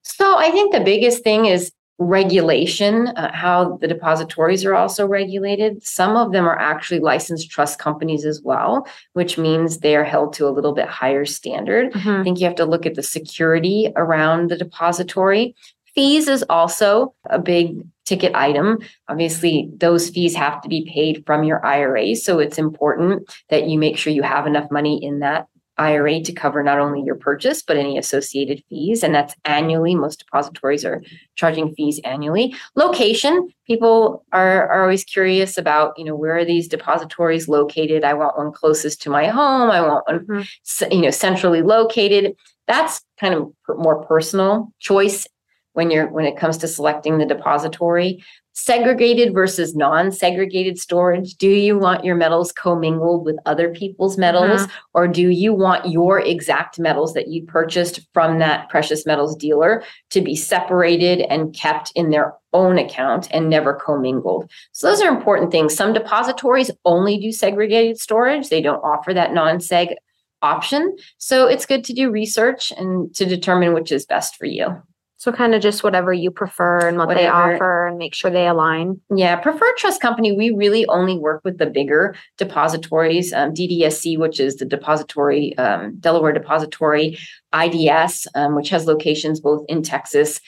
So 0.03 0.37
I 0.37 0.51
think 0.51 0.71
the 0.71 0.81
biggest 0.81 1.23
thing 1.23 1.45
is 1.45 1.71
regulation, 1.97 3.07
uh, 3.09 3.31
how 3.33 3.77
the 3.77 3.87
depositories 3.87 4.65
are 4.65 4.75
also 4.75 5.07
regulated. 5.07 5.81
Some 5.85 6.17
of 6.17 6.33
them 6.33 6.45
are 6.45 6.59
actually 6.59 6.99
licensed 6.99 7.49
trust 7.49 7.79
companies 7.79 8.25
as 8.25 8.41
well, 8.43 8.85
which 9.13 9.37
means 9.37 9.77
they 9.77 9.95
are 9.95 10.03
held 10.03 10.33
to 10.33 10.47
a 10.47 10.51
little 10.51 10.73
bit 10.73 10.87
higher 10.87 11.25
standard. 11.25 11.91
I 12.19 12.23
think 12.23 12.39
you 12.39 12.45
have 12.45 12.55
to 12.55 12.65
look 12.65 12.85
at 12.85 12.95
the 12.95 13.03
security 13.03 13.91
around 13.95 14.49
the 14.49 14.57
depository. 14.57 15.55
Fees 15.93 16.27
is 16.27 16.43
also 16.49 17.15
a 17.29 17.39
big 17.39 17.81
ticket 18.03 18.35
item. 18.35 18.79
Obviously, 19.07 19.69
those 19.77 20.09
fees 20.09 20.35
have 20.35 20.61
to 20.61 20.69
be 20.69 20.89
paid 20.93 21.23
from 21.25 21.45
your 21.45 21.65
IRA. 21.65 22.15
So 22.15 22.39
it's 22.39 22.57
important 22.57 23.33
that 23.49 23.67
you 23.67 23.79
make 23.79 23.97
sure 23.97 24.11
you 24.11 24.21
have 24.21 24.45
enough 24.45 24.69
money 24.69 25.03
in 25.03 25.19
that 25.19 25.47
IRA 25.77 26.21
to 26.21 26.31
cover 26.33 26.63
not 26.63 26.79
only 26.79 27.01
your 27.03 27.15
purchase, 27.15 27.61
but 27.61 27.77
any 27.77 27.97
associated 27.97 28.63
fees. 28.69 29.03
And 29.03 29.13
that's 29.13 29.35
annually. 29.45 29.95
Most 29.95 30.19
depositories 30.19 30.85
are 30.85 31.01
charging 31.35 31.73
fees 31.75 31.99
annually. 32.03 32.55
Location, 32.75 33.49
people 33.67 34.23
are, 34.31 34.67
are 34.69 34.81
always 34.83 35.03
curious 35.03 35.57
about, 35.57 35.97
you 35.97 36.05
know, 36.05 36.15
where 36.15 36.37
are 36.37 36.45
these 36.45 36.67
depositories 36.67 37.47
located? 37.47 38.03
I 38.03 38.13
want 38.13 38.37
one 38.37 38.51
closest 38.53 39.01
to 39.03 39.09
my 39.09 39.27
home. 39.27 39.69
I 39.69 39.81
want 39.81 40.07
one 40.07 40.25
Mhm. 40.25 40.93
you 40.93 41.01
know 41.01 41.09
centrally 41.09 41.61
located 41.61 42.33
that's 42.67 43.01
kind 43.19 43.33
of 43.35 43.51
more 43.77 44.03
personal 44.05 44.71
choice 44.79 45.27
when 45.73 45.91
you're 45.91 46.07
when 46.07 46.25
it 46.25 46.37
comes 46.37 46.57
to 46.57 46.67
selecting 46.67 47.17
the 47.17 47.25
depository 47.25 48.23
segregated 48.55 49.33
versus 49.33 49.75
non-segregated 49.75 50.79
storage? 50.79 51.35
Do 51.35 51.49
you 51.49 51.77
want 51.77 52.05
your 52.05 52.15
metals 52.15 52.51
commingled 52.51 53.25
with 53.25 53.35
other 53.45 53.69
people's 53.69 54.17
metals? 54.17 54.61
Mm-hmm. 54.61 54.71
Or 54.93 55.07
do 55.07 55.29
you 55.29 55.53
want 55.53 55.89
your 55.89 56.19
exact 56.19 56.79
metals 56.79 57.13
that 57.13 57.27
you 57.27 57.43
purchased 57.43 57.99
from 58.13 58.39
that 58.39 58.69
precious 58.69 59.05
metals 59.05 59.35
dealer 59.35 59.83
to 60.11 60.21
be 60.21 60.35
separated 60.35 61.21
and 61.29 61.53
kept 61.53 61.91
in 61.95 62.09
their 62.09 62.33
own 62.53 62.77
account 62.77 63.27
and 63.31 63.49
never 63.49 63.73
commingled? 63.73 64.49
So 64.71 64.87
those 64.87 65.01
are 65.01 65.15
important 65.15 65.51
things. 65.51 65.75
Some 65.75 65.91
depositories 65.93 66.71
only 66.85 67.17
do 67.19 67.31
segregated 67.33 67.99
storage. 67.99 68.47
They 68.49 68.61
don't 68.61 68.83
offer 68.83 69.13
that 69.13 69.33
non-seg 69.33 69.95
option. 70.41 70.95
So 71.17 71.45
it's 71.47 71.65
good 71.65 71.83
to 71.85 71.93
do 71.93 72.09
research 72.09 72.71
and 72.77 73.13
to 73.15 73.25
determine 73.25 73.73
which 73.73 73.91
is 73.91 74.05
best 74.05 74.37
for 74.37 74.45
you. 74.45 74.81
So 75.25 75.31
kind 75.31 75.55
of 75.55 75.61
just 75.63 75.83
whatever 75.83 76.13
you 76.13 76.29
prefer 76.29 76.87
and 76.87 76.99
what 76.99 77.09
they 77.09 77.25
offer 77.25 77.87
and 77.87 77.97
make 77.97 78.13
sure 78.13 78.29
they 78.29 78.45
align. 78.45 79.01
Yeah, 79.09 79.35
Preferred 79.37 79.75
Trust 79.75 79.99
Company, 79.99 80.33
we 80.33 80.51
really 80.51 80.85
only 80.85 81.17
work 81.17 81.41
with 81.43 81.57
the 81.57 81.65
bigger 81.65 82.15
depositories, 82.37 83.33
um, 83.33 83.51
DDSC, 83.51 84.19
which 84.19 84.39
is 84.39 84.57
the 84.57 84.65
depository, 84.65 85.57
um, 85.57 85.95
Delaware 85.99 86.31
Depository, 86.31 87.17
IDS, 87.53 88.27
um, 88.35 88.53
which 88.53 88.69
has 88.69 88.85
locations 88.85 89.39
both 89.39 89.65
in 89.67 89.81
Texas 89.81 90.39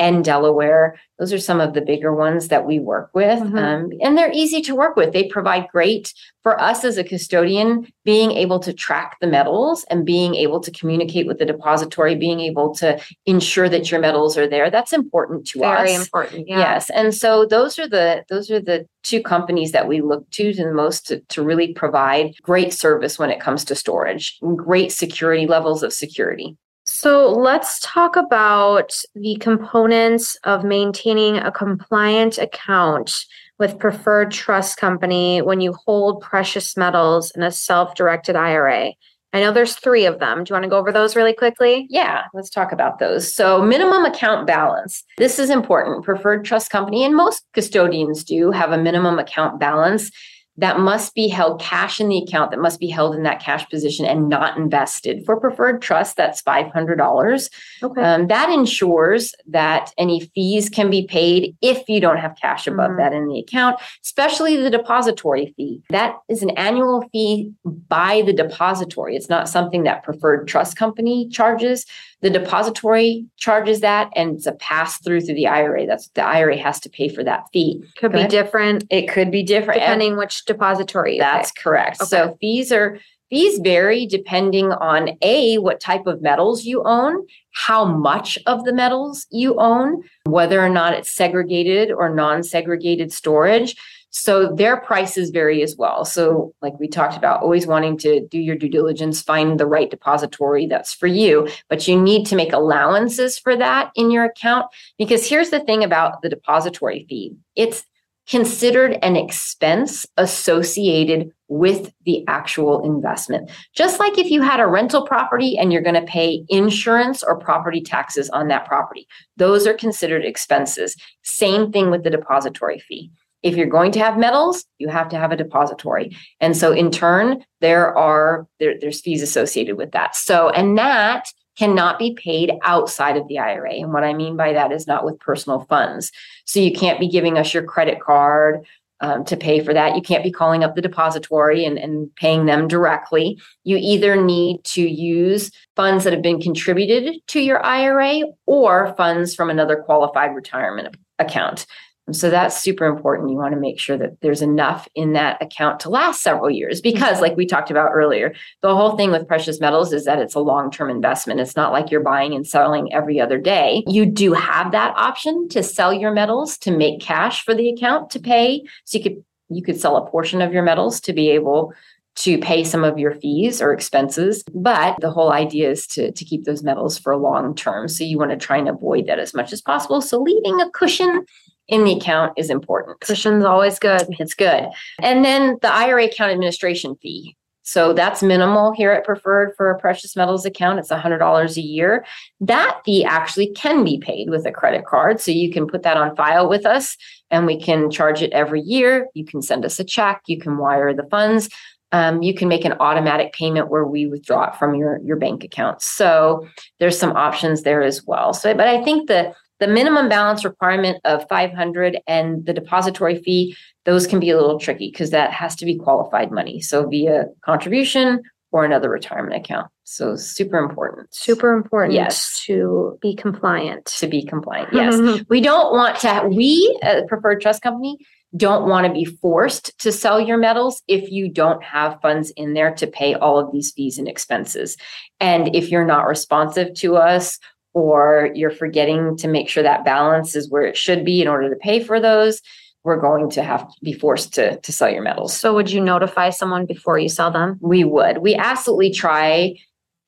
and 0.00 0.24
Delaware. 0.24 0.98
Those 1.18 1.32
are 1.34 1.38
some 1.38 1.60
of 1.60 1.74
the 1.74 1.82
bigger 1.82 2.14
ones 2.14 2.48
that 2.48 2.66
we 2.66 2.80
work 2.80 3.10
with. 3.12 3.38
Mhm. 3.38 3.58
Um, 3.62 3.90
and 4.00 4.16
they're 4.16 4.32
easy 4.32 4.62
to 4.62 4.74
work 4.74 4.96
with. 4.96 5.12
They 5.12 5.24
provide 5.24 5.68
great 5.70 6.14
for 6.42 6.58
us 6.58 6.84
as 6.84 6.96
a 6.96 7.04
custodian, 7.04 7.86
being 8.06 8.32
able 8.32 8.58
to 8.60 8.72
track 8.72 9.18
the 9.20 9.26
metals 9.26 9.84
and 9.90 10.06
being 10.06 10.34
able 10.34 10.58
to 10.60 10.70
communicate 10.70 11.26
with 11.26 11.38
the 11.38 11.44
depository, 11.44 12.14
being 12.14 12.40
able 12.40 12.74
to 12.76 12.98
ensure 13.26 13.68
that 13.68 13.90
your 13.90 14.00
metals 14.00 14.38
are 14.38 14.48
there. 14.48 14.70
That's 14.70 14.94
important 14.94 15.46
to 15.48 15.58
Very 15.58 15.72
us. 15.72 15.90
Very 15.90 15.94
important. 15.94 16.48
Yeah. 16.48 16.58
Yes. 16.58 16.88
And 16.88 17.14
so 17.14 17.44
those 17.44 17.78
are 17.78 17.86
the 17.86 18.24
those 18.30 18.50
are 18.50 18.60
the 18.60 18.86
two 19.02 19.22
companies 19.22 19.72
that 19.72 19.86
we 19.86 20.00
look 20.00 20.28
to 20.30 20.54
the 20.54 20.72
most 20.72 21.08
to, 21.08 21.20
to 21.28 21.42
really 21.42 21.74
provide 21.74 22.32
great 22.42 22.72
service 22.72 23.18
when 23.18 23.28
it 23.28 23.40
comes 23.40 23.64
to 23.66 23.74
storage, 23.74 24.38
great 24.56 24.92
security 24.92 25.46
levels 25.46 25.82
of 25.82 25.92
security. 25.92 26.56
So 26.92 27.30
let's 27.30 27.78
talk 27.84 28.16
about 28.16 28.92
the 29.14 29.36
components 29.36 30.36
of 30.42 30.64
maintaining 30.64 31.36
a 31.36 31.52
compliant 31.52 32.36
account 32.36 33.26
with 33.60 33.78
Preferred 33.78 34.32
Trust 34.32 34.76
Company 34.76 35.40
when 35.40 35.60
you 35.60 35.72
hold 35.72 36.20
precious 36.20 36.76
metals 36.76 37.30
in 37.30 37.44
a 37.44 37.52
self 37.52 37.94
directed 37.94 38.34
IRA. 38.34 38.92
I 39.32 39.40
know 39.40 39.52
there's 39.52 39.76
three 39.76 40.04
of 40.04 40.18
them. 40.18 40.42
Do 40.42 40.50
you 40.50 40.54
want 40.54 40.64
to 40.64 40.68
go 40.68 40.78
over 40.78 40.90
those 40.90 41.14
really 41.14 41.32
quickly? 41.32 41.86
Yeah, 41.88 42.24
let's 42.34 42.50
talk 42.50 42.72
about 42.72 42.98
those. 42.98 43.32
So, 43.32 43.62
minimum 43.62 44.04
account 44.04 44.48
balance. 44.48 45.04
This 45.16 45.38
is 45.38 45.48
important. 45.48 46.04
Preferred 46.04 46.44
trust 46.44 46.70
company 46.70 47.04
and 47.04 47.14
most 47.14 47.44
custodians 47.52 48.24
do 48.24 48.50
have 48.50 48.72
a 48.72 48.78
minimum 48.78 49.20
account 49.20 49.60
balance 49.60 50.10
that 50.60 50.78
must 50.78 51.14
be 51.14 51.26
held 51.26 51.58
cash 51.60 52.00
in 52.00 52.08
the 52.08 52.18
account 52.18 52.50
that 52.50 52.60
must 52.60 52.78
be 52.78 52.88
held 52.88 53.14
in 53.14 53.22
that 53.22 53.40
cash 53.42 53.66
position 53.70 54.04
and 54.04 54.28
not 54.28 54.58
invested. 54.58 55.24
For 55.24 55.40
preferred 55.40 55.80
trust, 55.80 56.16
that's 56.16 56.42
$500. 56.42 57.50
Okay. 57.82 58.00
Um, 58.02 58.26
that 58.28 58.50
ensures 58.50 59.34
that 59.48 59.92
any 59.96 60.20
fees 60.34 60.68
can 60.68 60.90
be 60.90 61.06
paid 61.06 61.56
if 61.62 61.88
you 61.88 61.98
don't 62.00 62.18
have 62.18 62.36
cash 62.40 62.66
above 62.66 62.90
Mhm. 62.90 62.96
that 62.98 63.12
in 63.14 63.26
the 63.28 63.38
account, 63.38 63.78
especially 64.04 64.56
the 64.56 64.70
depository 64.70 65.54
fee. 65.56 65.80
That 65.88 66.16
is 66.28 66.42
an 66.42 66.50
annual 66.50 67.04
fee 67.10 67.52
by 67.88 68.22
the 68.26 68.32
depository. 68.34 69.16
It's 69.16 69.30
not 69.30 69.48
something 69.48 69.84
that 69.84 70.02
preferred 70.02 70.46
trust 70.46 70.76
company 70.76 71.28
charges. 71.30 71.86
The 72.22 72.28
depository 72.28 73.24
charges 73.38 73.80
that, 73.80 74.10
and 74.14 74.36
it's 74.36 74.46
a 74.46 74.52
pass 74.52 74.98
through 75.00 75.22
through 75.22 75.36
the 75.36 75.46
IRA. 75.46 75.86
That's 75.86 76.08
the 76.08 76.22
IRA 76.22 76.56
has 76.58 76.78
to 76.80 76.90
pay 76.90 77.08
for 77.08 77.24
that 77.24 77.44
fee. 77.50 77.82
Could 77.96 78.12
Go 78.12 78.18
be 78.18 78.18
ahead. 78.20 78.30
different 78.30 78.84
It 78.90 79.08
could 79.08 79.30
be 79.30 79.42
different. 79.42 79.80
depending 79.80 80.18
which 80.18 80.44
depository 80.52 81.18
That's 81.18 81.52
pick. 81.52 81.62
correct. 81.62 82.06
So 82.06 82.36
fees 82.40 82.72
are 82.72 82.98
fees 83.30 83.60
vary 83.60 84.06
depending 84.06 84.72
on 84.72 85.10
a 85.22 85.58
what 85.58 85.80
type 85.80 86.06
of 86.06 86.20
metals 86.20 86.64
you 86.64 86.82
own, 86.84 87.24
how 87.52 87.84
much 87.84 88.38
of 88.46 88.64
the 88.64 88.72
metals 88.72 89.26
you 89.30 89.54
own, 89.58 90.02
whether 90.24 90.60
or 90.60 90.68
not 90.68 90.94
it's 90.94 91.10
segregated 91.10 91.92
or 91.92 92.12
non-segregated 92.14 93.12
storage. 93.12 93.76
So 94.12 94.52
their 94.52 94.76
prices 94.76 95.30
vary 95.30 95.62
as 95.62 95.76
well. 95.76 96.04
So 96.04 96.52
like 96.60 96.78
we 96.80 96.88
talked 96.88 97.16
about 97.16 97.42
always 97.42 97.68
wanting 97.68 97.96
to 97.98 98.26
do 98.26 98.40
your 98.40 98.56
due 98.56 98.68
diligence, 98.68 99.22
find 99.22 99.58
the 99.58 99.66
right 99.66 99.88
depository 99.88 100.66
that's 100.66 100.92
for 100.92 101.06
you, 101.06 101.48
but 101.68 101.86
you 101.86 102.00
need 102.00 102.26
to 102.26 102.34
make 102.34 102.52
allowances 102.52 103.38
for 103.38 103.56
that 103.56 103.92
in 103.94 104.10
your 104.10 104.24
account 104.24 104.66
because 104.98 105.28
here's 105.28 105.50
the 105.50 105.60
thing 105.60 105.84
about 105.84 106.22
the 106.22 106.28
depository 106.28 107.06
fee. 107.08 107.36
It's 107.54 107.84
considered 108.30 108.96
an 109.02 109.16
expense 109.16 110.06
associated 110.16 111.30
with 111.48 111.92
the 112.06 112.24
actual 112.28 112.84
investment. 112.84 113.50
Just 113.74 113.98
like 113.98 114.16
if 114.18 114.30
you 114.30 114.40
had 114.40 114.60
a 114.60 114.66
rental 114.68 115.04
property 115.04 115.58
and 115.58 115.72
you're 115.72 115.82
going 115.82 115.96
to 115.96 116.02
pay 116.02 116.44
insurance 116.48 117.24
or 117.24 117.36
property 117.36 117.80
taxes 117.80 118.30
on 118.30 118.46
that 118.46 118.66
property, 118.66 119.06
those 119.36 119.66
are 119.66 119.74
considered 119.74 120.24
expenses. 120.24 120.96
Same 121.22 121.72
thing 121.72 121.90
with 121.90 122.04
the 122.04 122.10
depository 122.10 122.78
fee. 122.78 123.10
If 123.42 123.56
you're 123.56 123.66
going 123.66 123.90
to 123.92 123.98
have 123.98 124.18
metals, 124.18 124.64
you 124.78 124.88
have 124.88 125.08
to 125.08 125.18
have 125.18 125.32
a 125.32 125.36
depository. 125.36 126.16
And 126.40 126.56
so 126.56 126.72
in 126.72 126.90
turn, 126.90 127.42
there 127.60 127.96
are 127.96 128.46
there, 128.60 128.74
there's 128.78 129.00
fees 129.00 129.22
associated 129.22 129.76
with 129.76 129.92
that. 129.92 130.14
So 130.14 130.50
and 130.50 130.78
that 130.78 131.24
cannot 131.60 131.98
be 131.98 132.14
paid 132.14 132.52
outside 132.62 133.18
of 133.18 133.28
the 133.28 133.38
IRA. 133.38 133.74
And 133.74 133.92
what 133.92 134.02
I 134.02 134.14
mean 134.14 134.34
by 134.34 134.54
that 134.54 134.72
is 134.72 134.86
not 134.86 135.04
with 135.04 135.20
personal 135.20 135.66
funds. 135.68 136.10
So 136.46 136.58
you 136.58 136.72
can't 136.72 136.98
be 136.98 137.06
giving 137.06 137.36
us 137.36 137.52
your 137.52 137.64
credit 137.64 138.00
card 138.00 138.64
um, 139.02 139.26
to 139.26 139.36
pay 139.36 139.62
for 139.62 139.74
that. 139.74 139.94
You 139.94 140.00
can't 140.00 140.24
be 140.24 140.30
calling 140.30 140.64
up 140.64 140.74
the 140.74 140.80
depository 140.80 141.66
and, 141.66 141.76
and 141.76 142.14
paying 142.16 142.46
them 142.46 142.66
directly. 142.66 143.38
You 143.64 143.76
either 143.78 144.16
need 144.16 144.64
to 144.64 144.80
use 144.80 145.50
funds 145.76 146.04
that 146.04 146.14
have 146.14 146.22
been 146.22 146.40
contributed 146.40 147.16
to 147.26 147.40
your 147.40 147.62
IRA 147.62 148.22
or 148.46 148.94
funds 148.96 149.34
from 149.34 149.50
another 149.50 149.76
qualified 149.76 150.34
retirement 150.34 150.96
account. 151.18 151.66
And 152.10 152.16
so 152.16 152.28
that's 152.28 152.60
super 152.60 152.86
important. 152.86 153.30
You 153.30 153.36
want 153.36 153.54
to 153.54 153.60
make 153.60 153.78
sure 153.78 153.96
that 153.96 154.20
there's 154.20 154.42
enough 154.42 154.88
in 154.96 155.12
that 155.12 155.40
account 155.40 155.78
to 155.80 155.88
last 155.88 156.22
several 156.22 156.50
years 156.50 156.80
because, 156.80 157.02
mm-hmm. 157.02 157.22
like 157.22 157.36
we 157.36 157.46
talked 157.46 157.70
about 157.70 157.92
earlier, 157.94 158.34
the 158.62 158.74
whole 158.74 158.96
thing 158.96 159.12
with 159.12 159.28
precious 159.28 159.60
metals 159.60 159.92
is 159.92 160.06
that 160.06 160.18
it's 160.18 160.34
a 160.34 160.40
long 160.40 160.72
term 160.72 160.90
investment. 160.90 161.38
It's 161.38 161.54
not 161.54 161.70
like 161.70 161.88
you're 161.88 162.02
buying 162.02 162.34
and 162.34 162.44
selling 162.44 162.92
every 162.92 163.20
other 163.20 163.38
day. 163.38 163.84
You 163.86 164.06
do 164.06 164.32
have 164.32 164.72
that 164.72 164.92
option 164.96 165.48
to 165.50 165.62
sell 165.62 165.92
your 165.92 166.10
metals 166.10 166.58
to 166.58 166.72
make 166.72 167.00
cash 167.00 167.44
for 167.44 167.54
the 167.54 167.68
account 167.68 168.10
to 168.10 168.18
pay. 168.18 168.64
So 168.86 168.98
you 168.98 169.04
could 169.04 169.24
you 169.48 169.62
could 169.62 169.80
sell 169.80 169.96
a 169.96 170.10
portion 170.10 170.42
of 170.42 170.52
your 170.52 170.64
metals 170.64 171.00
to 171.02 171.12
be 171.12 171.30
able 171.30 171.72
to 172.16 172.38
pay 172.38 172.64
some 172.64 172.82
of 172.82 172.98
your 172.98 173.14
fees 173.14 173.62
or 173.62 173.72
expenses. 173.72 174.42
But 174.52 175.00
the 175.00 175.12
whole 175.12 175.30
idea 175.30 175.70
is 175.70 175.86
to, 175.88 176.10
to 176.10 176.24
keep 176.24 176.44
those 176.44 176.64
metals 176.64 176.98
for 176.98 177.16
long 177.16 177.54
term. 177.54 177.86
So 177.86 178.02
you 178.02 178.18
want 178.18 178.32
to 178.32 178.36
try 178.36 178.56
and 178.56 178.68
avoid 178.68 179.06
that 179.06 179.20
as 179.20 179.32
much 179.32 179.52
as 179.52 179.62
possible. 179.62 180.00
So 180.00 180.20
leaving 180.20 180.60
a 180.60 180.68
cushion 180.70 181.24
in 181.70 181.84
the 181.84 181.92
account 181.92 182.32
is 182.36 182.50
important. 182.50 183.00
Cushion's 183.00 183.44
always 183.44 183.78
good. 183.78 184.02
It's 184.18 184.34
good. 184.34 184.68
And 185.00 185.24
then 185.24 185.56
the 185.62 185.72
IRA 185.72 186.04
account 186.04 186.32
administration 186.32 186.96
fee. 187.00 187.36
So 187.62 187.92
that's 187.92 188.22
minimal 188.22 188.72
here 188.72 188.90
at 188.90 189.04
Preferred 189.04 189.54
for 189.56 189.70
a 189.70 189.78
precious 189.78 190.16
metals 190.16 190.44
account. 190.44 190.80
It's 190.80 190.90
$100 190.90 191.56
a 191.56 191.60
year. 191.60 192.04
That 192.40 192.80
fee 192.84 193.04
actually 193.04 193.52
can 193.52 193.84
be 193.84 193.98
paid 193.98 194.28
with 194.28 194.44
a 194.44 194.50
credit 194.50 194.86
card. 194.86 195.20
So 195.20 195.30
you 195.30 195.52
can 195.52 195.68
put 195.68 195.84
that 195.84 195.96
on 195.96 196.16
file 196.16 196.48
with 196.48 196.66
us 196.66 196.96
and 197.30 197.46
we 197.46 197.60
can 197.60 197.88
charge 197.88 198.22
it 198.22 198.32
every 198.32 198.60
year. 198.60 199.06
You 199.14 199.24
can 199.24 199.40
send 199.40 199.64
us 199.64 199.78
a 199.78 199.84
check, 199.84 200.22
you 200.26 200.40
can 200.40 200.58
wire 200.58 200.92
the 200.92 201.06
funds. 201.10 201.48
Um, 201.92 202.22
you 202.22 202.34
can 202.34 202.48
make 202.48 202.64
an 202.64 202.74
automatic 202.78 203.32
payment 203.32 203.68
where 203.68 203.84
we 203.84 204.06
withdraw 204.06 204.48
it 204.48 204.56
from 204.56 204.76
your, 204.76 205.00
your 205.04 205.16
bank 205.16 205.42
account. 205.42 205.82
So 205.82 206.48
there's 206.78 206.98
some 206.98 207.16
options 207.16 207.62
there 207.62 207.82
as 207.82 208.04
well. 208.04 208.32
So, 208.32 208.54
but 208.54 208.68
I 208.68 208.82
think 208.84 209.08
the 209.08 209.34
the 209.60 209.68
minimum 209.68 210.08
balance 210.08 210.44
requirement 210.44 210.98
of 211.04 211.28
500 211.28 212.00
and 212.06 212.44
the 212.46 212.52
depository 212.52 213.22
fee 213.22 213.56
those 213.84 214.06
can 214.06 214.20
be 214.20 214.30
a 214.30 214.36
little 214.36 214.58
tricky 214.58 214.90
because 214.90 215.10
that 215.10 215.32
has 215.32 215.56
to 215.56 215.64
be 215.64 215.76
qualified 215.76 216.30
money. 216.30 216.60
So 216.60 216.86
via 216.86 217.26
contribution 217.42 218.22
or 218.52 218.64
another 218.64 218.90
retirement 218.90 219.34
account. 219.36 219.68
So 219.84 220.16
super 220.16 220.58
important. 220.58 221.14
Super 221.14 221.52
important 221.52 221.94
Yes. 221.94 222.40
to 222.46 222.98
be 223.00 223.14
compliant. 223.14 223.86
to 223.86 224.06
be 224.06 224.24
compliant 224.24 224.68
yes. 224.72 225.22
We 225.28 225.40
don't 225.40 225.72
want 225.72 225.98
to 226.00 226.28
we 226.28 226.78
a 226.82 227.04
preferred 227.06 227.40
trust 227.40 227.62
company 227.62 227.98
don't 228.36 228.68
want 228.68 228.86
to 228.86 228.92
be 228.92 229.04
forced 229.04 229.76
to 229.80 229.90
sell 229.90 230.20
your 230.20 230.38
metals 230.38 230.82
if 230.86 231.10
you 231.10 231.28
don't 231.28 231.64
have 231.64 232.00
funds 232.00 232.30
in 232.36 232.54
there 232.54 232.72
to 232.76 232.86
pay 232.86 233.14
all 233.14 233.38
of 233.40 233.50
these 233.50 233.72
fees 233.72 233.98
and 233.98 234.06
expenses. 234.06 234.76
And 235.18 235.54
if 235.56 235.68
you're 235.70 235.84
not 235.84 236.06
responsive 236.06 236.74
to 236.74 236.96
us 236.96 237.38
or 237.74 238.30
you're 238.34 238.50
forgetting 238.50 239.16
to 239.18 239.28
make 239.28 239.48
sure 239.48 239.62
that 239.62 239.84
balance 239.84 240.34
is 240.34 240.50
where 240.50 240.62
it 240.62 240.76
should 240.76 241.04
be 241.04 241.22
in 241.22 241.28
order 241.28 241.48
to 241.48 241.56
pay 241.56 241.82
for 241.82 242.00
those 242.00 242.40
we're 242.82 243.00
going 243.00 243.28
to 243.28 243.42
have 243.42 243.68
to 243.68 243.74
be 243.82 243.92
forced 243.92 244.32
to, 244.34 244.58
to 244.60 244.72
sell 244.72 244.90
your 244.90 245.02
metals 245.02 245.36
So 245.36 245.54
would 245.54 245.70
you 245.70 245.80
notify 245.80 246.30
someone 246.30 246.66
before 246.66 246.98
you 246.98 247.08
sell 247.08 247.30
them? 247.30 247.58
we 247.60 247.84
would. 247.84 248.18
We 248.18 248.34
absolutely 248.34 248.90
try 248.90 249.56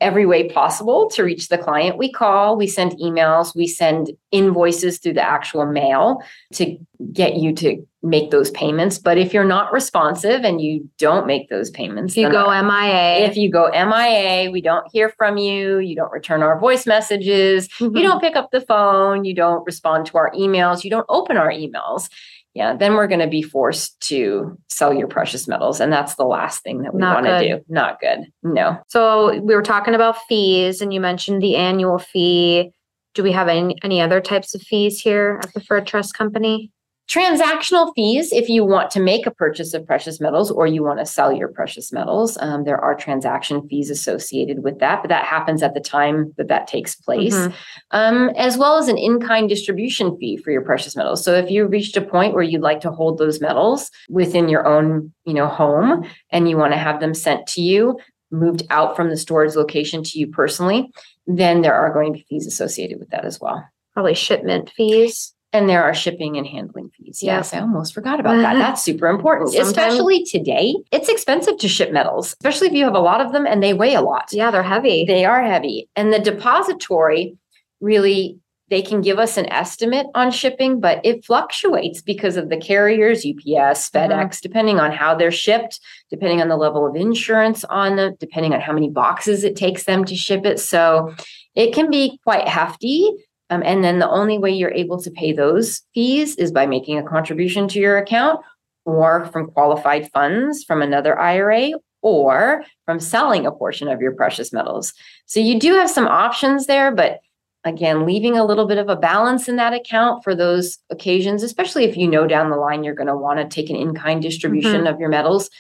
every 0.02 0.26
way 0.26 0.48
possible 0.48 1.08
to 1.10 1.22
reach 1.22 1.48
the 1.48 1.56
client. 1.58 1.96
We 1.96 2.10
call, 2.12 2.56
we 2.56 2.66
send 2.66 2.92
emails, 2.98 3.54
we 3.54 3.66
send 3.66 4.10
invoices 4.30 4.98
through 4.98 5.14
the 5.14 5.22
actual 5.22 5.64
mail 5.66 6.22
to 6.54 6.76
get 7.12 7.36
you 7.36 7.54
to 7.56 7.86
make 8.02 8.30
those 8.30 8.50
payments. 8.50 8.98
But 8.98 9.16
if 9.16 9.32
you're 9.32 9.44
not 9.44 9.72
responsive 9.72 10.42
and 10.44 10.60
you 10.60 10.88
don't 10.98 11.26
make 11.26 11.48
those 11.48 11.70
payments, 11.70 12.12
If 12.14 12.18
you 12.18 12.30
go 12.30 12.48
MIA, 12.50 13.24
if 13.26 13.36
you 13.36 13.50
go 13.50 13.70
MIA, 13.70 14.50
we 14.50 14.60
don't 14.60 14.86
hear 14.92 15.08
from 15.10 15.36
you, 15.36 15.78
you 15.78 15.94
don't 15.94 16.12
return 16.12 16.42
our 16.42 16.58
voice 16.58 16.86
messages, 16.86 17.68
Mm-hmm. 17.78 17.96
you 17.96 18.02
don't 18.02 18.20
pick 18.20 18.34
up 18.36 18.50
the 18.50 18.60
phone, 18.60 19.24
you 19.24 19.34
don't 19.34 19.64
respond 19.64 20.06
to 20.06 20.18
our 20.18 20.30
emails, 20.32 20.84
you 20.84 20.90
don't 20.90 21.06
open 21.08 21.36
our 21.36 21.50
emails. 21.50 22.10
Yeah, 22.54 22.76
then 22.76 22.94
we're 22.94 23.06
going 23.06 23.20
to 23.20 23.28
be 23.28 23.42
forced 23.42 23.98
to 24.08 24.58
sell 24.68 24.92
your 24.92 25.08
precious 25.08 25.48
metals. 25.48 25.80
And 25.80 25.90
that's 25.90 26.16
the 26.16 26.24
last 26.24 26.62
thing 26.62 26.82
that 26.82 26.94
we 26.94 27.00
want 27.00 27.24
to 27.24 27.40
do. 27.40 27.64
Not 27.68 27.98
good. 27.98 28.26
No. 28.42 28.78
So 28.88 29.40
we 29.40 29.54
were 29.54 29.62
talking 29.62 29.94
about 29.94 30.18
fees, 30.28 30.82
and 30.82 30.92
you 30.92 31.00
mentioned 31.00 31.40
the 31.40 31.56
annual 31.56 31.98
fee. 31.98 32.72
Do 33.14 33.22
we 33.22 33.32
have 33.32 33.48
any 33.48 33.76
any 33.82 34.00
other 34.00 34.20
types 34.20 34.54
of 34.54 34.62
fees 34.62 35.00
here 35.00 35.40
at 35.42 35.52
Preferred 35.52 35.86
Trust 35.86 36.16
Company? 36.16 36.70
Transactional 37.08 37.92
fees, 37.94 38.32
if 38.32 38.48
you 38.48 38.64
want 38.64 38.90
to 38.92 39.00
make 39.00 39.26
a 39.26 39.30
purchase 39.30 39.74
of 39.74 39.84
precious 39.86 40.20
metals 40.20 40.50
or 40.50 40.66
you 40.66 40.82
want 40.82 40.98
to 40.98 41.04
sell 41.04 41.30
your 41.32 41.48
precious 41.48 41.92
metals, 41.92 42.38
um, 42.40 42.64
there 42.64 42.78
are 42.78 42.94
transaction 42.94 43.68
fees 43.68 43.90
associated 43.90 44.62
with 44.62 44.78
that, 44.78 45.02
but 45.02 45.08
that 45.08 45.24
happens 45.24 45.62
at 45.62 45.74
the 45.74 45.80
time 45.80 46.32
that 46.38 46.48
that 46.48 46.66
takes 46.68 46.94
place, 46.94 47.34
Mhm. 47.34 47.52
um, 47.90 48.28
as 48.30 48.56
well 48.56 48.78
as 48.78 48.88
an 48.88 48.96
in 48.96 49.20
kind 49.20 49.48
distribution 49.48 50.16
fee 50.16 50.38
for 50.38 50.52
your 50.52 50.62
precious 50.62 50.96
metals. 50.96 51.22
So 51.22 51.34
if 51.34 51.50
you 51.50 51.66
reached 51.66 51.96
a 51.96 52.00
point 52.02 52.34
where 52.34 52.42
you'd 52.44 52.62
like 52.62 52.80
to 52.80 52.90
hold 52.90 53.18
those 53.18 53.40
metals 53.40 53.90
within 54.08 54.48
your 54.48 54.66
own, 54.66 55.12
you 55.26 55.34
know, 55.34 55.48
home 55.48 56.04
and 56.30 56.48
you 56.48 56.56
want 56.56 56.72
to 56.72 56.78
have 56.78 57.00
them 57.00 57.14
sent 57.14 57.46
to 57.48 57.60
you, 57.60 57.98
moved 58.30 58.62
out 58.70 58.96
from 58.96 59.10
the 59.10 59.16
storage 59.18 59.54
location 59.54 60.02
to 60.04 60.18
you 60.18 60.28
personally, 60.28 60.90
then 61.26 61.60
there 61.60 61.74
are 61.74 61.92
going 61.92 62.12
to 62.14 62.18
be 62.18 62.26
fees 62.30 62.46
associated 62.46 62.98
with 62.98 63.10
that 63.10 63.26
as 63.26 63.38
well. 63.38 63.62
Probably 63.92 64.14
shipment 64.14 64.70
fees. 64.70 65.34
And 65.54 65.68
there 65.68 65.84
are 65.84 65.92
shipping 65.92 66.38
and 66.38 66.46
handling 66.46 66.81
Yeah. 67.20 67.38
Yes, 67.38 67.52
I 67.52 67.60
almost 67.60 67.92
forgot 67.92 68.20
about 68.20 68.36
that. 68.36 68.54
That's 68.58 68.82
super 68.82 69.08
important, 69.08 69.50
Sometimes- 69.50 69.70
especially 69.70 70.24
today. 70.24 70.76
It's 70.92 71.08
expensive 71.08 71.58
to 71.58 71.68
ship 71.68 71.92
metals, 71.92 72.28
especially 72.28 72.68
if 72.68 72.74
you 72.74 72.84
have 72.84 72.94
a 72.94 73.00
lot 73.00 73.20
of 73.20 73.32
them 73.32 73.46
and 73.46 73.62
they 73.62 73.74
weigh 73.74 73.94
a 73.94 74.00
lot. 74.00 74.28
Yeah, 74.32 74.50
they're 74.50 74.62
heavy. 74.62 75.04
They 75.04 75.24
are 75.24 75.42
heavy. 75.42 75.88
And 75.96 76.12
the 76.12 76.18
depository 76.20 77.36
really, 77.80 78.38
they 78.70 78.80
can 78.80 79.02
give 79.02 79.18
us 79.18 79.36
an 79.36 79.46
estimate 79.52 80.06
on 80.14 80.30
shipping, 80.30 80.80
but 80.80 81.04
it 81.04 81.24
fluctuates 81.24 82.00
because 82.00 82.36
of 82.38 82.48
the 82.48 82.56
carriers, 82.56 83.18
UPS, 83.18 83.90
mm-hmm. 83.90 84.12
FedEx, 84.12 84.40
depending 84.40 84.80
on 84.80 84.92
how 84.92 85.14
they're 85.14 85.30
shipped, 85.30 85.80
depending 86.08 86.40
on 86.40 86.48
the 86.48 86.56
level 86.56 86.86
of 86.86 86.96
insurance 86.96 87.64
on 87.64 87.96
them, 87.96 88.16
depending 88.18 88.54
on 88.54 88.60
how 88.60 88.72
many 88.72 88.88
boxes 88.88 89.44
it 89.44 89.56
takes 89.56 89.84
them 89.84 90.04
to 90.06 90.16
ship 90.16 90.46
it. 90.46 90.58
So 90.58 91.14
it 91.54 91.74
can 91.74 91.90
be 91.90 92.18
quite 92.24 92.48
hefty. 92.48 93.10
Um, 93.52 93.62
and 93.66 93.84
then 93.84 93.98
the 93.98 94.08
only 94.08 94.38
way 94.38 94.50
you're 94.50 94.72
able 94.72 94.98
to 95.02 95.10
pay 95.10 95.30
those 95.30 95.82
fees 95.92 96.36
is 96.36 96.50
by 96.50 96.64
making 96.64 96.96
a 96.96 97.02
contribution 97.02 97.68
to 97.68 97.78
your 97.78 97.98
account 97.98 98.40
or 98.86 99.26
from 99.26 99.48
qualified 99.48 100.10
funds 100.10 100.64
from 100.64 100.80
another 100.80 101.18
IRA 101.18 101.72
or 102.00 102.64
from 102.86 102.98
selling 102.98 103.44
a 103.44 103.52
portion 103.52 103.88
of 103.88 104.00
your 104.00 104.12
precious 104.12 104.54
metals. 104.54 104.94
So 105.26 105.38
you 105.38 105.60
do 105.60 105.74
have 105.74 105.90
some 105.90 106.08
options 106.08 106.66
there, 106.66 106.94
but 106.94 107.20
again, 107.62 108.06
leaving 108.06 108.38
a 108.38 108.44
little 108.44 108.66
bit 108.66 108.78
of 108.78 108.88
a 108.88 108.96
balance 108.96 109.48
in 109.48 109.56
that 109.56 109.74
account 109.74 110.24
for 110.24 110.34
those 110.34 110.78
occasions, 110.88 111.42
especially 111.42 111.84
if 111.84 111.94
you 111.94 112.08
know 112.08 112.26
down 112.26 112.48
the 112.48 112.56
line 112.56 112.82
you're 112.82 112.94
going 112.94 113.06
to 113.06 113.16
want 113.16 113.38
to 113.38 113.54
take 113.54 113.68
an 113.68 113.76
in 113.76 113.94
kind 113.94 114.22
distribution 114.22 114.86
of 114.86 114.98
your 114.98 115.10
metals. 115.10 115.50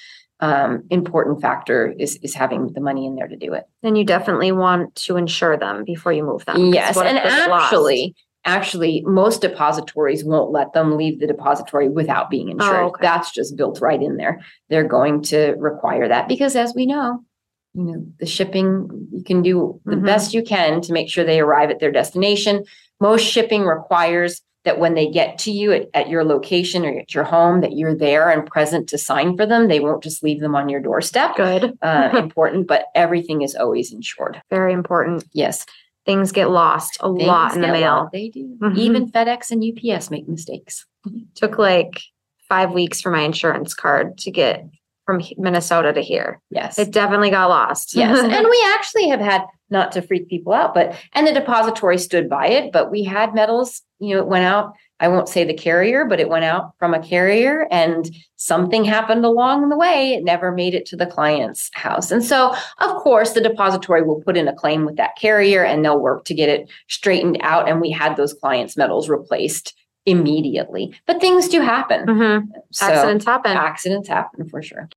Um, 0.40 0.82
important 0.90 1.40
factor 1.40 1.94
is 1.98 2.16
is 2.16 2.34
having 2.34 2.72
the 2.72 2.80
money 2.80 3.06
in 3.06 3.14
there 3.14 3.28
to 3.28 3.36
do 3.36 3.52
it. 3.52 3.64
And 3.84 3.96
you 3.96 4.04
definitely 4.04 4.50
want 4.50 4.94
to 5.06 5.16
insure 5.16 5.56
them 5.56 5.84
before 5.84 6.12
you 6.12 6.24
move 6.24 6.44
them. 6.46 6.56
'cause 6.56 6.74
Yes, 6.74 6.96
what 6.96 7.06
if 7.06 7.12
and 7.24 7.50
lost? 7.50 7.64
actually, 7.72 8.16
actually, 8.44 9.04
most 9.06 9.40
depositories 9.40 10.24
won't 10.24 10.50
let 10.50 10.72
them 10.72 10.96
leave 10.96 11.20
the 11.20 11.28
depository 11.28 11.88
without 11.88 12.28
being 12.28 12.48
insured. 12.48 12.74
Oh, 12.84 12.86
okay. 12.88 13.02
That's 13.02 13.30
just 13.30 13.56
built 13.56 13.80
right 13.80 14.02
in 14.02 14.16
there. 14.16 14.40
They're 14.68 14.82
going 14.88 15.22
to 15.24 15.54
require 15.58 16.08
that 16.08 16.26
because, 16.26 16.56
as 16.56 16.74
we 16.74 16.86
know, 16.86 17.20
you 17.74 17.84
know, 17.84 18.04
the 18.18 18.26
shipping 18.26 19.08
you 19.12 19.22
can 19.22 19.42
do 19.42 19.80
the 19.84 19.94
Mhm. 19.96 20.04
best 20.06 20.34
you 20.34 20.42
can 20.42 20.80
to 20.80 20.92
make 20.92 21.08
sure 21.08 21.24
they 21.24 21.38
arrive 21.40 21.70
at 21.70 21.78
their 21.78 21.92
destination. 21.92 22.64
Most 23.00 23.22
shipping 23.24 23.62
requires 23.64 24.42
that 24.64 24.78
when 24.78 24.94
they 24.94 25.10
get 25.10 25.38
to 25.38 25.50
you 25.50 25.72
at, 25.72 25.88
at 25.94 26.08
your 26.08 26.24
location 26.24 26.84
or 26.84 26.98
at 27.00 27.14
your 27.14 27.24
home, 27.24 27.60
that 27.62 27.72
you're 27.72 27.94
there 27.96 28.30
and 28.30 28.46
present 28.46 28.88
to 28.90 28.98
sign 28.98 29.36
for 29.36 29.44
them. 29.44 29.66
They 29.68 29.80
won't 29.80 30.02
just 30.02 30.22
leave 30.22 30.40
them 30.40 30.54
on 30.54 30.68
your 30.68 30.80
doorstep. 30.80 31.36
good. 31.36 31.76
Uh, 31.82 32.10
important, 32.14 32.66
but 32.68 32.86
everything 32.94 33.42
is 33.42 33.54
always 33.56 33.92
insured. 33.92 34.40
Very 34.50 34.72
important. 34.72 35.24
Yes. 35.32 35.66
Things 36.06 36.32
get 36.32 36.50
lost 36.50 36.96
a 37.00 37.12
Things 37.12 37.26
lot 37.26 37.54
in 37.54 37.60
the 37.60 37.68
get 37.68 37.72
mail. 37.72 37.92
lost. 37.94 38.12
They 38.12 38.28
do. 38.28 38.56
Mhm. 38.60 38.76
Even 38.78 39.10
FedEx 39.10 39.50
and 39.50 39.62
UPS 39.64 40.10
make 40.10 40.28
mistakes. 40.28 40.86
Took 41.34 41.58
like 41.58 42.00
five 42.48 42.72
weeks 42.72 43.00
for 43.00 43.10
my 43.10 43.22
insurance 43.22 43.74
card 43.74 44.18
to 44.18 44.30
get 44.30 44.64
from 45.12 45.22
Minnesota 45.36 45.92
to 45.92 46.00
here. 46.00 46.40
Yes. 46.50 46.78
It 46.78 46.90
definitely 46.90 47.30
got 47.30 47.48
lost. 47.48 47.94
yes. 47.94 48.18
and 48.22 48.46
we 48.48 48.66
actually 48.74 49.08
have 49.08 49.20
had 49.20 49.42
not 49.70 49.92
to 49.92 50.02
freak 50.02 50.28
people 50.28 50.52
out, 50.52 50.74
but 50.74 50.96
and 51.14 51.26
the 51.26 51.32
depository 51.32 51.98
stood 51.98 52.28
by 52.28 52.46
it, 52.46 52.72
but 52.72 52.90
we 52.90 53.02
had 53.02 53.34
metals, 53.34 53.82
you 53.98 54.14
know, 54.14 54.20
it 54.20 54.26
went 54.26 54.44
out. 54.44 54.74
I 55.00 55.08
won't 55.08 55.28
say 55.28 55.42
the 55.42 55.54
carrier, 55.54 56.04
but 56.04 56.20
it 56.20 56.28
went 56.28 56.44
out 56.44 56.74
from 56.78 56.94
a 56.94 57.02
carrier 57.02 57.66
and 57.72 58.08
something 58.36 58.84
happened 58.84 59.24
along 59.24 59.68
the 59.68 59.76
way. 59.76 60.12
It 60.14 60.22
never 60.22 60.52
made 60.52 60.74
it 60.74 60.86
to 60.86 60.96
the 60.96 61.06
client's 61.06 61.70
house. 61.74 62.12
And 62.12 62.22
so, 62.22 62.54
of 62.78 62.96
course, 63.02 63.32
the 63.32 63.40
depository 63.40 64.02
will 64.02 64.20
put 64.20 64.36
in 64.36 64.46
a 64.46 64.54
claim 64.54 64.84
with 64.84 64.96
that 64.96 65.16
carrier 65.16 65.64
and 65.64 65.84
they'll 65.84 65.98
work 65.98 66.24
to 66.26 66.34
get 66.34 66.48
it 66.48 66.70
straightened 66.88 67.38
out. 67.40 67.68
And 67.68 67.80
we 67.80 67.90
had 67.90 68.16
those 68.16 68.32
clients' 68.32 68.76
metals 68.76 69.08
replaced 69.08 69.74
immediately. 70.06 70.94
But 71.06 71.20
things 71.20 71.48
do 71.48 71.60
happen. 71.60 72.06
Mhm. 72.06 72.48
So 72.70 72.86
Accidents 72.86 73.24
happen. 73.24 73.56
accidents 73.56 74.08
happen 74.08 74.48
for 74.48 74.62
sure. 74.62 74.88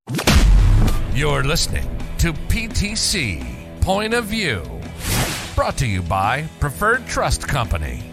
You're 1.14 1.44
listening 1.44 1.88
to 2.20 2.34
PTC 2.50 3.46
Point 3.82 4.14
of 4.14 4.26
View, 4.26 4.62
brought 5.56 5.78
to 5.78 5.86
you 5.86 6.02
by 6.02 6.46
Preferred 6.60 7.06
Trust 7.08 7.48
Company. 7.48 8.04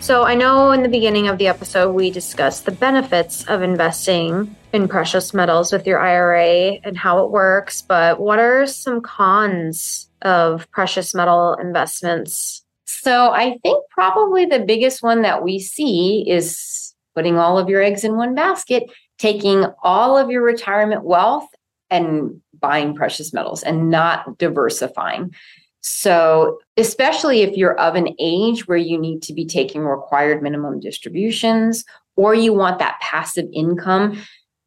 So 0.00 0.22
I 0.22 0.36
know 0.36 0.70
in 0.70 0.84
the 0.84 0.88
beginning 0.88 1.26
of 1.26 1.38
the 1.38 1.48
episode 1.48 1.90
we 1.92 2.10
discussed 2.12 2.64
the 2.64 2.70
benefits 2.70 3.44
of 3.48 3.60
investing 3.62 4.54
in 4.72 4.86
precious 4.86 5.34
metals 5.34 5.72
with 5.72 5.84
your 5.84 5.98
IRA 5.98 6.78
and 6.84 6.96
how 6.96 7.24
it 7.24 7.30
works, 7.30 7.82
but 7.82 8.20
what 8.20 8.38
are 8.38 8.66
some 8.66 9.00
cons 9.00 10.08
of 10.22 10.70
precious 10.70 11.12
metal 11.12 11.54
investments? 11.60 12.62
So 12.86 13.30
I 13.30 13.58
think 13.62 13.84
probably 13.90 14.46
the 14.46 14.60
biggest 14.60 15.02
one 15.02 15.22
that 15.22 15.42
we 15.42 15.58
see 15.58 16.24
is 16.28 16.94
putting 17.14 17.38
all 17.38 17.58
of 17.58 17.68
your 17.68 17.82
eggs 17.82 18.04
in 18.04 18.16
one 18.16 18.34
basket, 18.34 18.84
taking 19.18 19.66
all 19.82 20.16
of 20.16 20.30
your 20.30 20.42
retirement 20.42 21.04
wealth 21.04 21.48
and 21.90 22.40
buying 22.58 22.94
precious 22.94 23.32
metals 23.32 23.62
and 23.62 23.90
not 23.90 24.38
diversifying. 24.38 25.34
So, 25.80 26.58
especially 26.76 27.42
if 27.42 27.56
you're 27.56 27.78
of 27.78 27.94
an 27.94 28.14
age 28.18 28.66
where 28.66 28.76
you 28.76 28.98
need 28.98 29.22
to 29.22 29.32
be 29.32 29.46
taking 29.46 29.82
required 29.82 30.42
minimum 30.42 30.80
distributions 30.80 31.84
or 32.16 32.34
you 32.34 32.52
want 32.52 32.80
that 32.80 32.98
passive 33.00 33.46
income, 33.52 34.20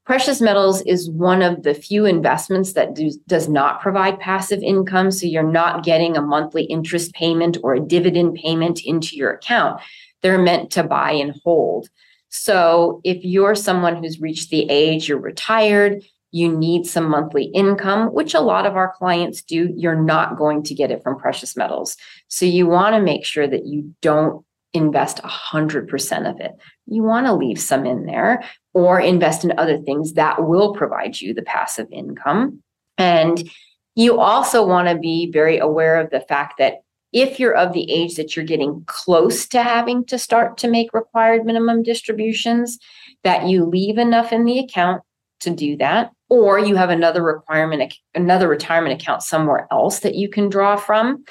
precious 0.09 0.41
metals 0.41 0.81
is 0.87 1.07
one 1.11 1.43
of 1.43 1.61
the 1.61 1.75
few 1.75 2.03
investments 2.03 2.73
that 2.73 2.95
do, 2.95 3.11
does 3.27 3.47
not 3.47 3.79
provide 3.79 4.19
passive 4.19 4.59
income. 4.63 5.11
So, 5.11 5.27
you're 5.27 5.43
not 5.43 5.83
getting 5.83 6.17
a 6.17 6.21
monthly 6.35 6.63
interest 6.63 7.13
payment 7.13 7.59
or 7.61 7.75
a 7.75 7.79
dividend 7.79 8.33
payment 8.33 8.81
into 8.83 9.15
your 9.15 9.31
account. 9.31 9.79
They're 10.23 10.41
meant 10.41 10.71
to 10.71 10.81
buy 10.81 11.11
and 11.11 11.39
hold. 11.43 11.89
So, 12.29 13.01
if 13.03 13.23
you're 13.23 13.53
someone 13.53 13.97
who's 13.97 14.19
reached 14.19 14.49
the 14.49 14.67
age, 14.67 15.07
you're 15.07 15.19
retired, 15.19 16.01
you 16.31 16.57
need 16.57 16.87
some 16.87 17.07
monthly 17.07 17.43
income, 17.43 18.07
which 18.07 18.33
a 18.33 18.41
lot 18.41 18.65
of 18.65 18.75
our 18.75 18.91
clients 18.97 19.43
do, 19.43 19.71
you're 19.77 20.01
not 20.01 20.37
going 20.37 20.63
to 20.63 20.73
get 20.73 20.89
it 20.89 21.03
from 21.03 21.19
precious 21.19 21.55
metals. 21.55 21.97
So 22.27 22.45
you 22.45 22.65
want 22.65 22.95
to 22.95 23.01
make 23.01 23.25
sure 23.25 23.47
that 23.47 23.65
you 23.65 23.93
don't 24.01 24.43
invest 24.73 25.17
100% 25.23 26.29
of 26.29 26.39
it. 26.39 26.51
You 26.85 27.03
want 27.03 27.25
to 27.25 27.33
leave 27.33 27.59
some 27.59 27.85
in 27.85 28.05
there 28.05 28.43
or 28.79 28.97
invest 28.97 29.43
in 29.43 29.51
other 29.59 29.77
things 29.77 30.13
that 30.13 30.47
will 30.47 30.73
provide 30.73 31.19
you 31.19 31.33
the 31.33 31.41
passive 31.41 31.87
income. 31.91 32.63
And 32.97 33.51
you 33.95 34.17
also 34.21 34.65
want 34.65 34.87
to 34.87 34.97
be 34.97 35.29
very 35.29 35.57
aware 35.57 35.99
of 35.99 36.11
the 36.11 36.21
fact 36.21 36.59
that 36.59 36.75
if 37.11 37.41
you're 37.41 37.57
of 37.57 37.73
the 37.73 37.91
age 37.91 38.15
that 38.15 38.37
you're 38.37 38.45
getting 38.45 38.81
close 38.85 39.45
to 39.49 39.63
having 39.63 40.05
to 40.05 40.17
start 40.17 40.57
to 40.59 40.69
make 40.69 40.93
required 40.93 41.45
minimum 41.45 41.83
distributions, 41.83 42.79
that 43.25 43.49
you 43.49 43.65
leave 43.65 43.97
enough 43.97 44.31
in 44.31 44.45
the 44.45 44.59
account 44.59 45.01
to 45.41 45.49
do 45.49 45.75
that 45.75 46.11
or 46.29 46.57
you 46.57 46.75
have 46.75 46.89
another 46.89 47.21
requirement 47.21 47.93
another 48.15 48.47
retirement 48.47 49.01
account 49.01 49.23
somewhere 49.23 49.67
else 49.71 49.99
that 49.99 50.15
you 50.15 50.29
can 50.29 50.47
draw 50.47 50.75
from 50.75 51.23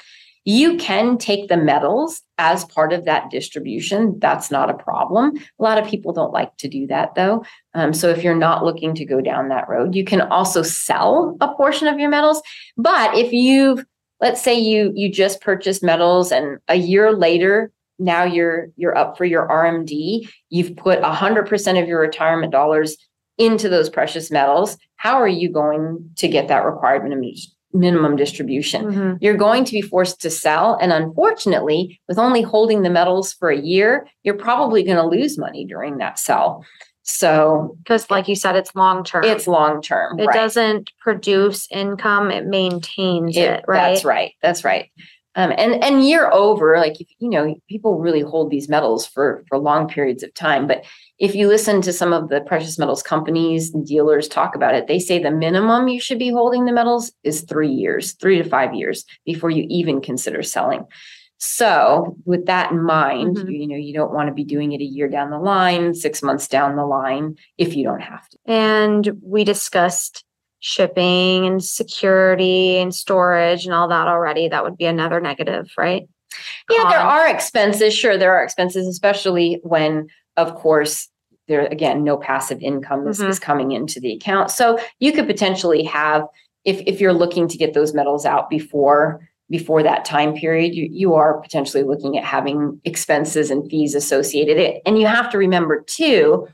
you 0.49 0.77
can 0.77 1.17
take 1.17 1.47
the 1.47 1.57
metals 1.57 2.21
as 2.39 2.65
part 2.65 2.91
of 2.91 3.05
that 3.05 3.29
distribution. 3.29 4.17
That's 4.19 4.49
not 4.49 4.69
a 4.69 4.73
problem. 4.73 5.37
A 5.37 5.63
lot 5.63 5.77
of 5.77 5.87
people 5.87 6.11
don't 6.11 6.33
like 6.33 6.55
to 6.57 6.67
do 6.67 6.87
that 6.87 7.13
though. 7.13 7.45
Um, 7.75 7.93
so 7.93 8.09
if 8.09 8.23
you're 8.23 8.33
not 8.33 8.65
looking 8.65 8.95
to 8.95 9.05
go 9.05 9.21
down 9.21 9.49
that 9.49 9.69
road 9.69 9.93
you 9.93 10.03
can 10.03 10.21
also 10.21 10.63
sell 10.63 11.37
a 11.39 11.53
portion 11.53 11.87
of 11.87 11.99
your 11.99 12.09
metals. 12.09 12.41
But 12.77 13.15
if 13.15 13.31
you've 13.31 13.85
let's 14.19 14.41
say 14.41 14.57
you 14.57 14.91
you 14.95 15.11
just 15.11 15.41
purchased 15.41 15.83
metals 15.83 16.31
and 16.31 16.57
a 16.67 16.75
year 16.75 17.13
later 17.13 17.71
now 17.99 18.23
you're 18.23 18.69
you're 18.75 18.97
up 18.97 19.17
for 19.17 19.25
your 19.25 19.47
rmd 19.47 20.27
you've 20.49 20.75
put 20.75 21.01
100% 21.01 21.81
of 21.81 21.87
your 21.87 22.01
retirement 22.01 22.51
dollars 22.51 22.97
into 23.39 23.69
those 23.69 23.89
precious 23.89 24.29
metals, 24.29 24.77
how 24.97 25.15
are 25.15 25.27
you 25.27 25.49
going 25.49 26.11
to 26.17 26.27
get 26.27 26.49
that 26.49 26.65
required 26.65 27.03
minimum, 27.03 27.31
minimum 27.73 28.15
distribution? 28.15 28.85
Mhm. 28.85 29.17
You're 29.21 29.37
going 29.37 29.63
to 29.65 29.71
be 29.71 29.81
forced 29.81 30.21
to 30.21 30.29
sell. 30.29 30.77
And 30.81 30.91
unfortunately, 30.91 31.99
with 32.07 32.17
only 32.17 32.41
holding 32.41 32.81
the 32.81 32.89
metals 32.89 33.33
for 33.33 33.49
a 33.49 33.57
year, 33.59 34.07
you're 34.23 34.33
probably 34.37 34.83
going 34.83 34.97
to 34.97 35.05
lose 35.05 35.37
money 35.37 35.65
during 35.65 35.97
that 35.97 36.17
sell. 36.19 36.65
So 37.03 37.75
Because, 37.79 38.09
like 38.11 38.27
you 38.27 38.35
said, 38.35 38.55
it's 38.55 38.75
long 38.75 39.03
term. 39.03 39.23
it's 39.23 39.47
long 39.47 39.81
term. 39.81 40.19
it 40.19 40.25
right? 40.27 40.35
doesn't 40.35 40.91
produce 40.99 41.67
income; 41.71 42.29
it 42.29 42.45
maintains 42.45 43.35
it, 43.35 43.41
It- 43.41 43.65
right? 43.67 43.93
That's 43.93 44.05
right. 44.05 44.33
That's 44.43 44.63
right. 44.63 44.89
Um, 45.39 45.53
and 45.57 45.81
and 45.81 46.05
year 46.05 46.29
over, 46.33 46.77
like 46.79 46.99
if, 46.99 47.07
you 47.19 47.29
know, 47.29 47.55
people 47.69 47.97
really 47.97 48.19
hold 48.19 48.49
these 48.51 48.67
metals 48.67 49.07
for 49.07 49.45
for 49.47 49.57
long 49.57 49.87
periods 49.87 50.21
of 50.21 50.33
time. 50.33 50.67
But 50.67 50.83
if 51.17 51.33
you 51.33 51.47
listen 51.47 51.81
to 51.83 51.93
some 51.93 52.11
of 52.11 52.27
the 52.27 52.41
precious 52.41 52.77
metals 52.77 53.01
companies 53.01 53.73
and 53.73 53.87
dealers 53.87 54.27
talk 54.27 54.53
about 54.53 54.75
it, 54.75 54.87
they 54.87 54.99
say 54.99 55.17
the 55.17 55.31
minimum 55.31 55.87
you 55.87 56.01
should 56.01 56.19
be 56.19 56.29
holding 56.29 56.65
the 56.65 56.73
metals 56.73 57.13
is 57.23 57.43
three 57.43 57.71
years, 57.71 58.11
three 58.13 58.37
to 58.37 58.43
five 58.43 58.73
years 58.73 59.05
before 59.25 59.49
you 59.49 59.65
even 59.69 60.01
consider 60.01 60.43
selling. 60.43 60.83
So, 61.37 62.17
with 62.25 62.47
that 62.47 62.71
in 62.71 62.83
mind, 62.83 63.37
Mhm. 63.37 63.49
you, 63.49 63.59
you 63.61 63.67
know, 63.67 63.77
you 63.77 63.93
don't 63.93 64.13
want 64.13 64.27
to 64.27 64.33
be 64.33 64.43
doing 64.43 64.73
it 64.73 64.81
a 64.81 64.83
year 64.83 65.07
down 65.07 65.29
the 65.29 65.39
line, 65.39 65.93
six 65.93 66.21
months 66.21 66.49
down 66.49 66.75
the 66.75 66.85
line, 66.85 67.37
if 67.57 67.77
you 67.77 67.85
don't 67.85 68.01
have 68.01 68.27
to. 68.27 68.37
And 68.45 69.09
we 69.23 69.45
discussed 69.45 70.25
shipping 70.59 71.45
and 71.45 71.63
security 71.63 72.77
and 72.77 72.93
storage 72.93 73.65
and 73.65 73.73
all 73.73 73.87
that 73.87 74.07
already. 74.07 74.47
That 74.47 74.63
would 74.63 74.77
be 74.77 74.85
another 74.85 75.19
negative, 75.19 75.71
right? 75.77 76.07
Yeah, 76.69 76.89
there 76.89 76.99
are 76.99 77.27
expenses. 77.27 77.93
Sure, 77.93 78.17
there 78.17 78.33
are 78.33 78.43
expenses, 78.43 78.87
especially 78.87 79.59
when, 79.63 80.07
of 80.37 80.55
course, 80.55 81.09
there 81.47 81.65
again, 81.65 82.03
no 82.03 82.15
passive 82.17 82.61
income 82.61 83.07
is, 83.07 83.19
Mhm. 83.19 83.29
is 83.29 83.39
coming 83.39 83.71
into 83.71 83.99
the 83.99 84.13
account. 84.13 84.51
So 84.51 84.77
you 84.99 85.11
could 85.11 85.25
potentially 85.25 85.83
have, 85.83 86.23
if 86.65 86.81
if 86.85 87.01
you're 87.01 87.13
looking 87.13 87.47
to 87.47 87.57
get 87.57 87.73
those 87.73 87.93
metals 87.93 88.25
out 88.25 88.49
before 88.49 89.27
before 89.49 89.81
that 89.81 90.05
time 90.05 90.35
period, 90.35 90.75
you, 90.75 90.87
you 90.91 91.15
are 91.15 91.41
potentially 91.41 91.81
looking 91.81 92.15
at 92.15 92.23
having 92.23 92.79
expenses 92.85 93.49
and 93.49 93.67
fees 93.67 93.95
associated. 93.95 94.57
It, 94.57 94.81
and 94.85 94.99
you 94.99 95.07
have 95.07 95.27
to 95.31 95.39
remember 95.39 95.81
too 95.87 96.47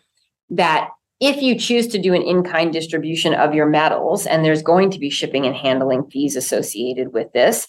that 0.51 0.91
if 1.19 1.41
you 1.41 1.57
choose 1.57 1.87
to 1.87 1.97
do 1.97 2.13
an 2.13 2.21
in-kind 2.21 2.73
distribution 2.73 3.33
of 3.33 3.53
your 3.53 3.65
metals, 3.65 4.25
and 4.25 4.43
there's 4.43 4.61
going 4.61 4.89
to 4.91 4.99
be 4.99 5.09
shipping 5.09 5.45
and 5.45 5.55
handling 5.55 6.09
fees 6.09 6.35
associated 6.35 7.13
with 7.13 7.31
this, 7.33 7.67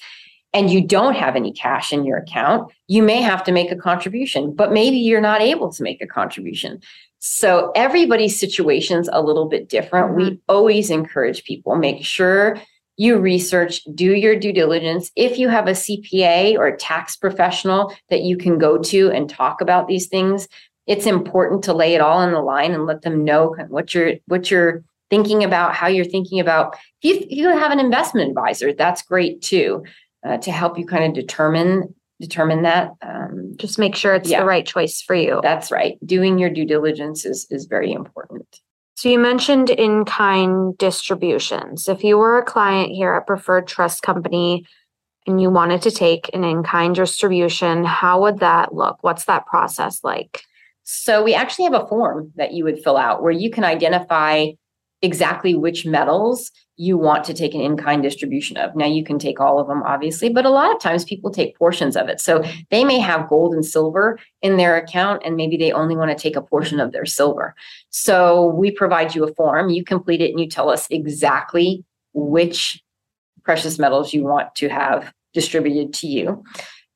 and 0.53 0.71
you 0.71 0.81
don't 0.81 1.15
have 1.15 1.37
any 1.37 1.53
cash 1.53 1.93
in 1.93 2.05
your 2.05 2.19
account, 2.19 2.73
you 2.89 3.03
may 3.03 3.21
have 3.21 3.45
to 3.45 3.53
make 3.53 3.71
a 3.71 3.77
contribution, 3.77 4.55
but 4.55 4.73
maybe 4.73 4.97
you're 4.97 5.21
not 5.21 5.43
able 5.43 5.71
to 5.73 5.83
make 5.83 6.01
a 6.01 6.07
contribution. 6.07 6.81
So 7.19 7.73
everybody's 7.75 8.39
situation's 8.39 9.09
a 9.13 9.23
little 9.23 9.47
bit 9.47 9.69
different. 9.69 10.17
We 10.17 10.25
mm-hmm. 10.25 10.35
always 10.49 10.91
encourage 10.91 11.45
people 11.45 11.77
make 11.77 12.05
sure 12.05 12.59
you 12.97 13.19
research, 13.19 13.83
do 13.95 14.15
your 14.15 14.39
due 14.39 14.53
diligence. 14.53 15.11
If 15.17 15.39
you 15.39 15.49
have 15.49 15.67
a 15.67 15.73
CPA 15.73 16.57
or 16.57 16.67
a 16.67 16.77
tax 16.77 17.17
professional 17.17 17.95
that 18.09 18.23
you 18.23 18.39
can 18.39 18.59
go 18.59 18.79
to 18.79 19.11
and 19.11 19.29
talk 19.29 19.61
about 19.61 19.87
these 19.87 20.07
things, 20.07 20.49
it's 20.87 21.07
important 21.07 21.65
to 21.65 21.73
lay 21.75 21.95
it 21.95 22.01
all 22.01 22.19
on 22.19 22.33
the 22.33 22.41
line 22.41 22.73
and 22.73 22.87
let 22.87 23.03
them 23.03 23.25
know 23.25 23.55
what 23.69 23.95
you're 23.95 24.15
what 24.27 24.51
you're 24.51 24.83
thinking 25.11 25.45
about, 25.45 25.75
how 25.75 25.87
you're 25.87 26.05
thinking 26.05 26.41
about. 26.41 26.77
If 27.03 27.05
you, 27.21 27.27
if 27.29 27.31
you 27.39 27.49
have 27.49 27.71
an 27.73 27.81
investment 27.81 28.29
advisor, 28.29 28.73
that's 28.73 29.03
great 29.03 29.41
too 29.43 29.85
uh, 30.27 30.39
to 30.39 30.51
help 30.51 30.79
you 30.79 30.87
kind 30.87 31.05
of 31.05 31.15
determine 31.15 31.95
determine 32.21 32.63
that. 32.63 32.91
Um, 33.03 33.55
Just 33.57 33.79
make 33.79 33.95
sure 33.95 34.15
it's 34.15 34.31
Yeah. 34.31 34.41
the 34.41 34.47
right 34.47 34.67
choice 34.67 35.03
for 35.03 35.15
you. 35.15 35.41
that's 35.43 35.71
right. 35.71 35.99
Doing 36.07 36.39
your 36.39 36.51
due 36.51 36.65
diligence 36.65 37.25
is 37.25 37.47
is 37.51 37.67
very 37.67 37.93
important. 37.93 38.61
So 38.95 39.11
you 39.11 39.19
mentioned 39.19 39.69
in 39.69 40.07
kind 40.07 40.77
distributions. 40.79 41.87
If 41.87 42.03
you 42.03 42.17
were 42.17 42.39
a 42.39 42.43
client 42.45 42.93
here 42.93 43.13
at 43.13 43.27
Preferred 43.27 43.67
Trust 43.67 44.01
Company 44.03 44.65
and 45.27 45.39
you 45.39 45.51
wanted 45.51 45.83
to 45.83 45.91
take 45.91 46.31
an 46.33 46.45
in 46.45 46.63
kind 46.63 46.95
distribution, 46.95 47.85
how 47.85 48.23
would 48.23 48.39
that 48.39 48.75
look? 48.75 48.97
What's 49.03 49.27
that 49.27 49.45
process 49.47 50.03
like? 50.03 50.43
So 50.89 51.25
we 51.25 51.35
actually 51.35 51.65
have 51.65 51.75
a 51.75 51.87
form 51.89 52.33
that 52.37 52.53
you 52.53 52.63
would 52.63 52.79
fill 52.79 52.97
out 52.97 53.21
where 53.21 53.33
you 53.33 53.51
can 53.51 53.65
identify 53.65 54.51
exactly 55.03 55.53
which 55.55 55.85
metals 55.85 56.53
you 56.77 56.97
want 56.97 57.25
to 57.25 57.35
take 57.35 57.55
an 57.55 57.61
in-kind 57.61 58.05
distribution 58.05 58.57
of. 58.57 58.77
Now 58.77 58.87
you 58.87 59.03
can 59.03 59.19
take 59.19 59.41
all 59.41 59.59
of 59.59 59.67
them 59.67 59.83
obviously, 59.83 60.29
but 60.29 60.47
a 60.47 60.51
lot 60.51 60.73
of 60.73 60.81
times 60.81 61.05
people 61.05 61.33
take 61.33 61.59
portions 61.59 61.97
of 61.97 62.09
it. 62.09 62.21
So 62.21 62.45
they 62.71 62.85
may 62.85 63.01
have 63.01 63.29
gold 63.29 63.53
and 63.53 63.67
silver 63.67 64.17
in 64.43 64.59
their 64.59 64.77
account 64.77 65.23
and 65.25 65.35
maybe 65.35 65.57
they 65.57 65.73
only 65.73 65.97
want 65.97 66.17
to 66.17 66.23
take 66.23 66.37
a 66.37 66.43
portion 66.43 66.79
of 66.79 66.93
their 66.93 67.05
silver. 67.05 67.57
So 67.91 68.47
we 68.47 68.71
provide 68.71 69.13
you 69.15 69.25
a 69.25 69.35
form, 69.35 69.71
you 69.71 69.83
complete 69.83 70.21
it 70.21 70.31
and 70.31 70.39
you 70.39 70.49
tell 70.49 70.71
us 70.71 70.87
exactly 70.89 71.85
which 72.15 72.81
precious 73.43 73.77
metals 73.77 74.15
you 74.15 74.23
want 74.23 74.55
to 74.55 74.69
have 74.69 75.13
distributed 75.35 75.93
to 75.95 76.07
you. 76.07 76.45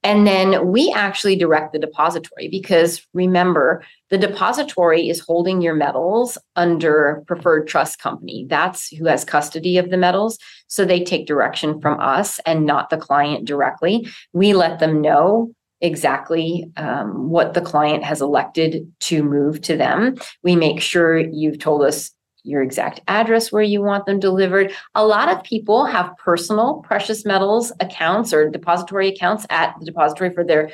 And 0.03 0.27
then 0.27 0.69
we 0.69 0.91
actually 0.93 1.37
direct 1.37 1.73
the 1.73 1.79
depository 1.79 2.49
because 2.49 3.07
remember, 3.13 3.85
the 4.09 4.17
depository 4.17 5.09
is 5.09 5.21
holding 5.21 5.61
your 5.61 5.75
metals 5.75 6.39
under 6.57 7.23
preferred 7.27 7.69
trust 7.69 7.99
company. 7.99 8.47
That's 8.49 8.89
who 8.89 9.07
has 9.07 9.25
custody 9.25 9.77
of 9.77 9.91
the 9.91 9.99
metals. 9.99 10.39
So 10.69 10.85
they 10.85 11.05
take 11.05 11.27
direction 11.27 11.81
from 11.81 12.01
us 12.01 12.41
and 12.47 12.65
not 12.65 12.89
the 12.89 12.97
client 12.97 13.45
directly. 13.45 14.09
We 14.33 14.55
let 14.55 14.79
them 14.79 15.03
know 15.03 15.53
exactly 15.83 16.71
um, 16.77 17.31
what 17.31 17.55
the 17.55 17.61
client 17.61 18.05
has 18.05 18.21
elected 18.21 18.91
to 19.01 19.23
move 19.23 19.61
to 19.63 19.77
them. 19.77 20.17
We 20.43 20.57
make 20.57 20.81
sure 20.81 21.19
you've 21.19 21.59
told 21.59 21.83
us 21.83 22.11
your 22.45 22.63
exact 22.63 23.01
address 23.09 23.53
where 23.53 23.63
you 23.63 23.83
want 23.83 24.07
them 24.07 24.21
delivered. 24.21 24.73
A 24.95 25.07
lot 25.07 25.29
of 25.29 25.43
people 25.43 25.85
have 25.85 26.17
personal 26.17 26.83
precious 26.87 27.25
metals 27.25 27.73
accounts 27.81 28.33
or 28.33 28.49
depository 28.49 29.09
accounts 29.09 29.47
at 29.51 29.75
the 29.79 29.87
depository 29.87 30.33
for 30.33 30.45
their 30.45 30.71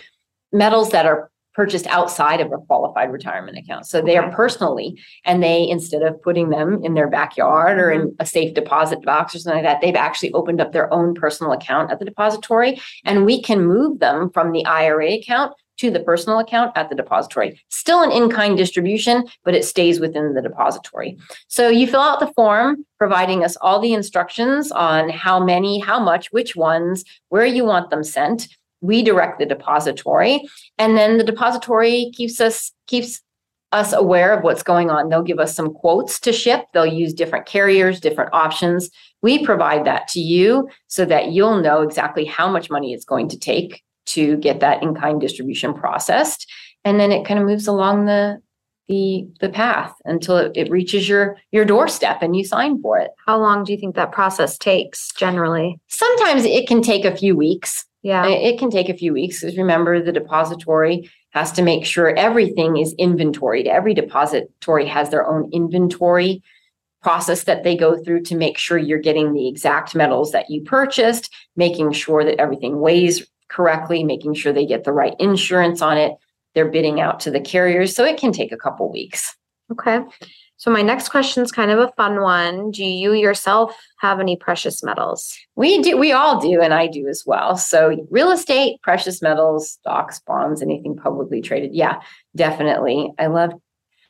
metals 0.52 0.90
that 0.90 1.07
are 1.07 1.31
purchased 1.57 1.87
outside 1.87 2.40
of 2.40 2.52
a 2.52 2.59
qualified 2.59 3.11
retirement 3.11 3.57
account. 3.57 3.87
So 3.87 4.02
they 4.02 4.18
are 4.18 4.31
personally, 4.31 5.00
and 5.24 5.42
they, 5.42 5.66
instead 5.66 6.02
of 6.02 6.20
putting 6.22 6.50
them 6.50 6.85
in 6.85 6.92
their 6.92 7.09
backyard 7.09 7.79
or 7.79 7.90
in 7.90 8.02
mm-hmm. 8.02 8.20
a 8.20 8.26
safe 8.26 8.52
deposit 8.52 9.02
box 9.02 9.35
or 9.35 9.38
something 9.38 9.64
like 9.64 9.72
that, 9.72 9.81
they've 9.81 9.96
actually 9.96 10.33
opened 10.35 10.61
up 10.61 10.72
their 10.72 10.92
own 10.92 11.14
personal 11.14 11.52
account 11.52 11.90
at 11.90 11.98
the 11.98 12.05
depository. 12.05 12.79
And 13.07 13.24
we 13.24 13.40
can 13.40 13.64
move 13.64 14.00
them 14.00 14.31
from 14.31 14.52
the 14.52 14.66
IRA 14.66 15.14
account 15.14 15.55
to 15.79 15.91
the 15.91 16.01
personal 16.01 16.39
account 16.39 16.73
at 16.77 16.89
the 16.89 16.95
depository. 16.95 17.61
Still 17.69 18.03
an 18.03 18.12
in-kind 18.12 18.57
distribution, 18.57 19.25
but 19.45 19.55
it 19.55 19.65
stays 19.65 20.01
within 20.01 20.35
the 20.35 20.43
depository. 20.43 21.19
So 21.49 21.69
you 21.69 21.87
fill 21.87 22.01
out 22.01 22.21
the 22.21 22.33
form, 22.35 22.85
providing 22.99 23.45
us 23.45 23.57
all 23.57 23.81
the 23.81 23.93
instructions 23.93 24.73
on 24.73 25.09
how 25.09 25.43
many, 25.43 25.79
how 25.79 26.01
much, 26.01 26.33
which 26.33 26.57
ones, 26.57 27.05
where 27.29 27.47
you 27.47 27.65
want 27.65 27.91
them 27.91 28.05
sent. 28.05 28.49
We 28.83 29.03
direct 29.03 29.39
the 29.39 29.47
depository, 29.47 30.43
and 30.79 30.99
then 30.99 31.17
the 31.17 31.25
depository 31.25 32.12
keeps 32.15 32.41
us 32.41 32.73
keeps 32.87 33.23
us 33.73 33.93
aware 33.93 34.33
of 34.33 34.45
what's 34.45 34.62
going 34.62 34.91
on. 34.91 35.09
They'll 35.09 35.23
give 35.23 35.41
us 35.41 35.55
some 35.55 35.73
quotes 35.73 36.21
to 36.21 36.33
ship. 36.33 36.67
They'll 36.73 36.87
use 36.87 37.12
different 37.12 37.47
carriers, 37.47 38.01
different 38.01 38.33
options. 38.33 38.91
We 39.23 39.45
provide 39.45 39.85
that 39.87 40.09
to 40.09 40.21
you 40.21 40.69
so 40.87 41.05
that 41.07 41.33
you'll 41.33 41.61
know 41.61 41.83
exactly 41.83 42.25
how 42.25 42.49
much 42.51 42.71
money 42.71 42.93
it's 42.93 43.05
going 43.05 43.29
to 43.31 43.39
take 43.39 43.83
to 44.07 44.37
get 44.38 44.61
that 44.61 44.83
in-kind 44.83 45.21
distribution 45.21 45.75
processed. 45.75 46.51
And 46.85 47.01
then 47.01 47.12
it 47.12 47.27
kind 47.27 47.40
of 47.40 47.47
moves 47.47 47.66
along 47.66 48.07
the 48.07 48.40
the 48.88 49.27
the 49.40 49.49
path 49.49 49.92
until 50.05 50.37
it, 50.37 50.53
it 50.55 50.71
reaches 50.71 51.09
your 51.09 51.37
your 51.51 51.64
doorstep 51.64 52.19
and 52.23 52.37
you 52.37 52.45
sign 52.45 52.81
for 52.81 52.99
it. 52.99 53.11
How 53.27 53.38
long 53.38 53.64
do 53.64 53.73
you 53.73 53.79
think 53.79 53.97
that 53.97 54.12
process 54.12 54.57
takes 54.57 55.12
generally? 55.12 55.81
Sometimes 55.88 56.45
it 56.45 56.69
can 56.69 56.83
take 56.83 57.05
a 57.05 57.16
few 57.16 57.37
weeks. 57.37 57.85
Yeah. 58.03 58.27
It 58.27 58.55
it 58.55 58.59
can 58.59 58.71
take 58.71 58.88
a 58.88 58.97
few 58.97 59.12
weeks 59.12 59.40
because 59.40 59.59
remember 59.59 60.01
the 60.01 60.12
depository 60.12 61.11
has 61.31 61.53
to 61.53 61.62
make 61.62 61.85
sure 61.85 62.14
everything 62.16 62.77
is 62.77 62.95
inventoried. 62.99 63.66
Every 63.66 63.92
depository 63.92 64.87
has 64.87 65.11
their 65.11 65.27
own 65.27 65.51
inventory 65.53 66.42
process 67.03 67.45
that 67.45 67.62
they 67.62 67.77
go 67.77 67.97
through 68.03 68.23
to 68.23 68.35
make 68.35 68.59
sure 68.59 68.79
you're 68.79 68.99
getting 68.99 69.33
the 69.33 69.49
exact 69.49 69.95
metals 69.95 70.33
that 70.33 70.51
you 70.51 70.62
purchased, 70.62 71.33
making 71.55 71.92
sure 71.92 72.25
that 72.25 72.40
everything 72.40 72.81
weighs 72.81 73.27
correctly, 73.48 74.04
making 74.04 74.35
sure 74.35 74.52
they 74.52 74.66
get 74.66 74.85
the 74.85 74.92
right 74.92 75.14
insurance 75.18 75.82
on 75.82 75.96
it. 75.96 76.12
They're 76.54 76.70
bidding 76.70 77.00
out 77.00 77.20
to 77.20 77.30
the 77.30 77.40
carriers, 77.40 77.94
so 77.94 78.04
it 78.04 78.18
can 78.18 78.32
take 78.32 78.52
a 78.52 78.56
couple 78.56 78.90
weeks. 78.90 79.37
Okay. 79.70 80.00
So 80.59 80.70
my 80.70 80.80
next 80.80 81.11
question 81.11 81.42
is 81.42 81.52
kind 81.52 81.70
of 81.70 81.78
a 81.78 81.92
fun 81.98 82.22
one. 82.22 82.70
Do 82.70 82.82
you 82.82 83.12
yourself 83.12 83.76
have 84.00 84.20
any 84.20 84.37
precious 84.37 84.82
metals? 84.82 85.37
We 85.54 85.82
do, 85.82 85.98
we 85.98 86.12
all 86.12 86.40
do, 86.40 86.62
and 86.62 86.72
I 86.72 86.87
do 86.87 87.09
as 87.09 87.24
well. 87.26 87.59
So 87.59 88.06
real 88.11 88.30
estate, 88.30 88.80
precious 88.80 89.20
metals, 89.20 89.72
stocks, 89.72 90.18
bonds, 90.20 90.62
anything 90.62 90.96
publicly 90.96 91.42
traded. 91.42 91.74
Yeah, 91.74 92.00
definitely. 92.35 93.12
I 93.18 93.26
love 93.26 93.52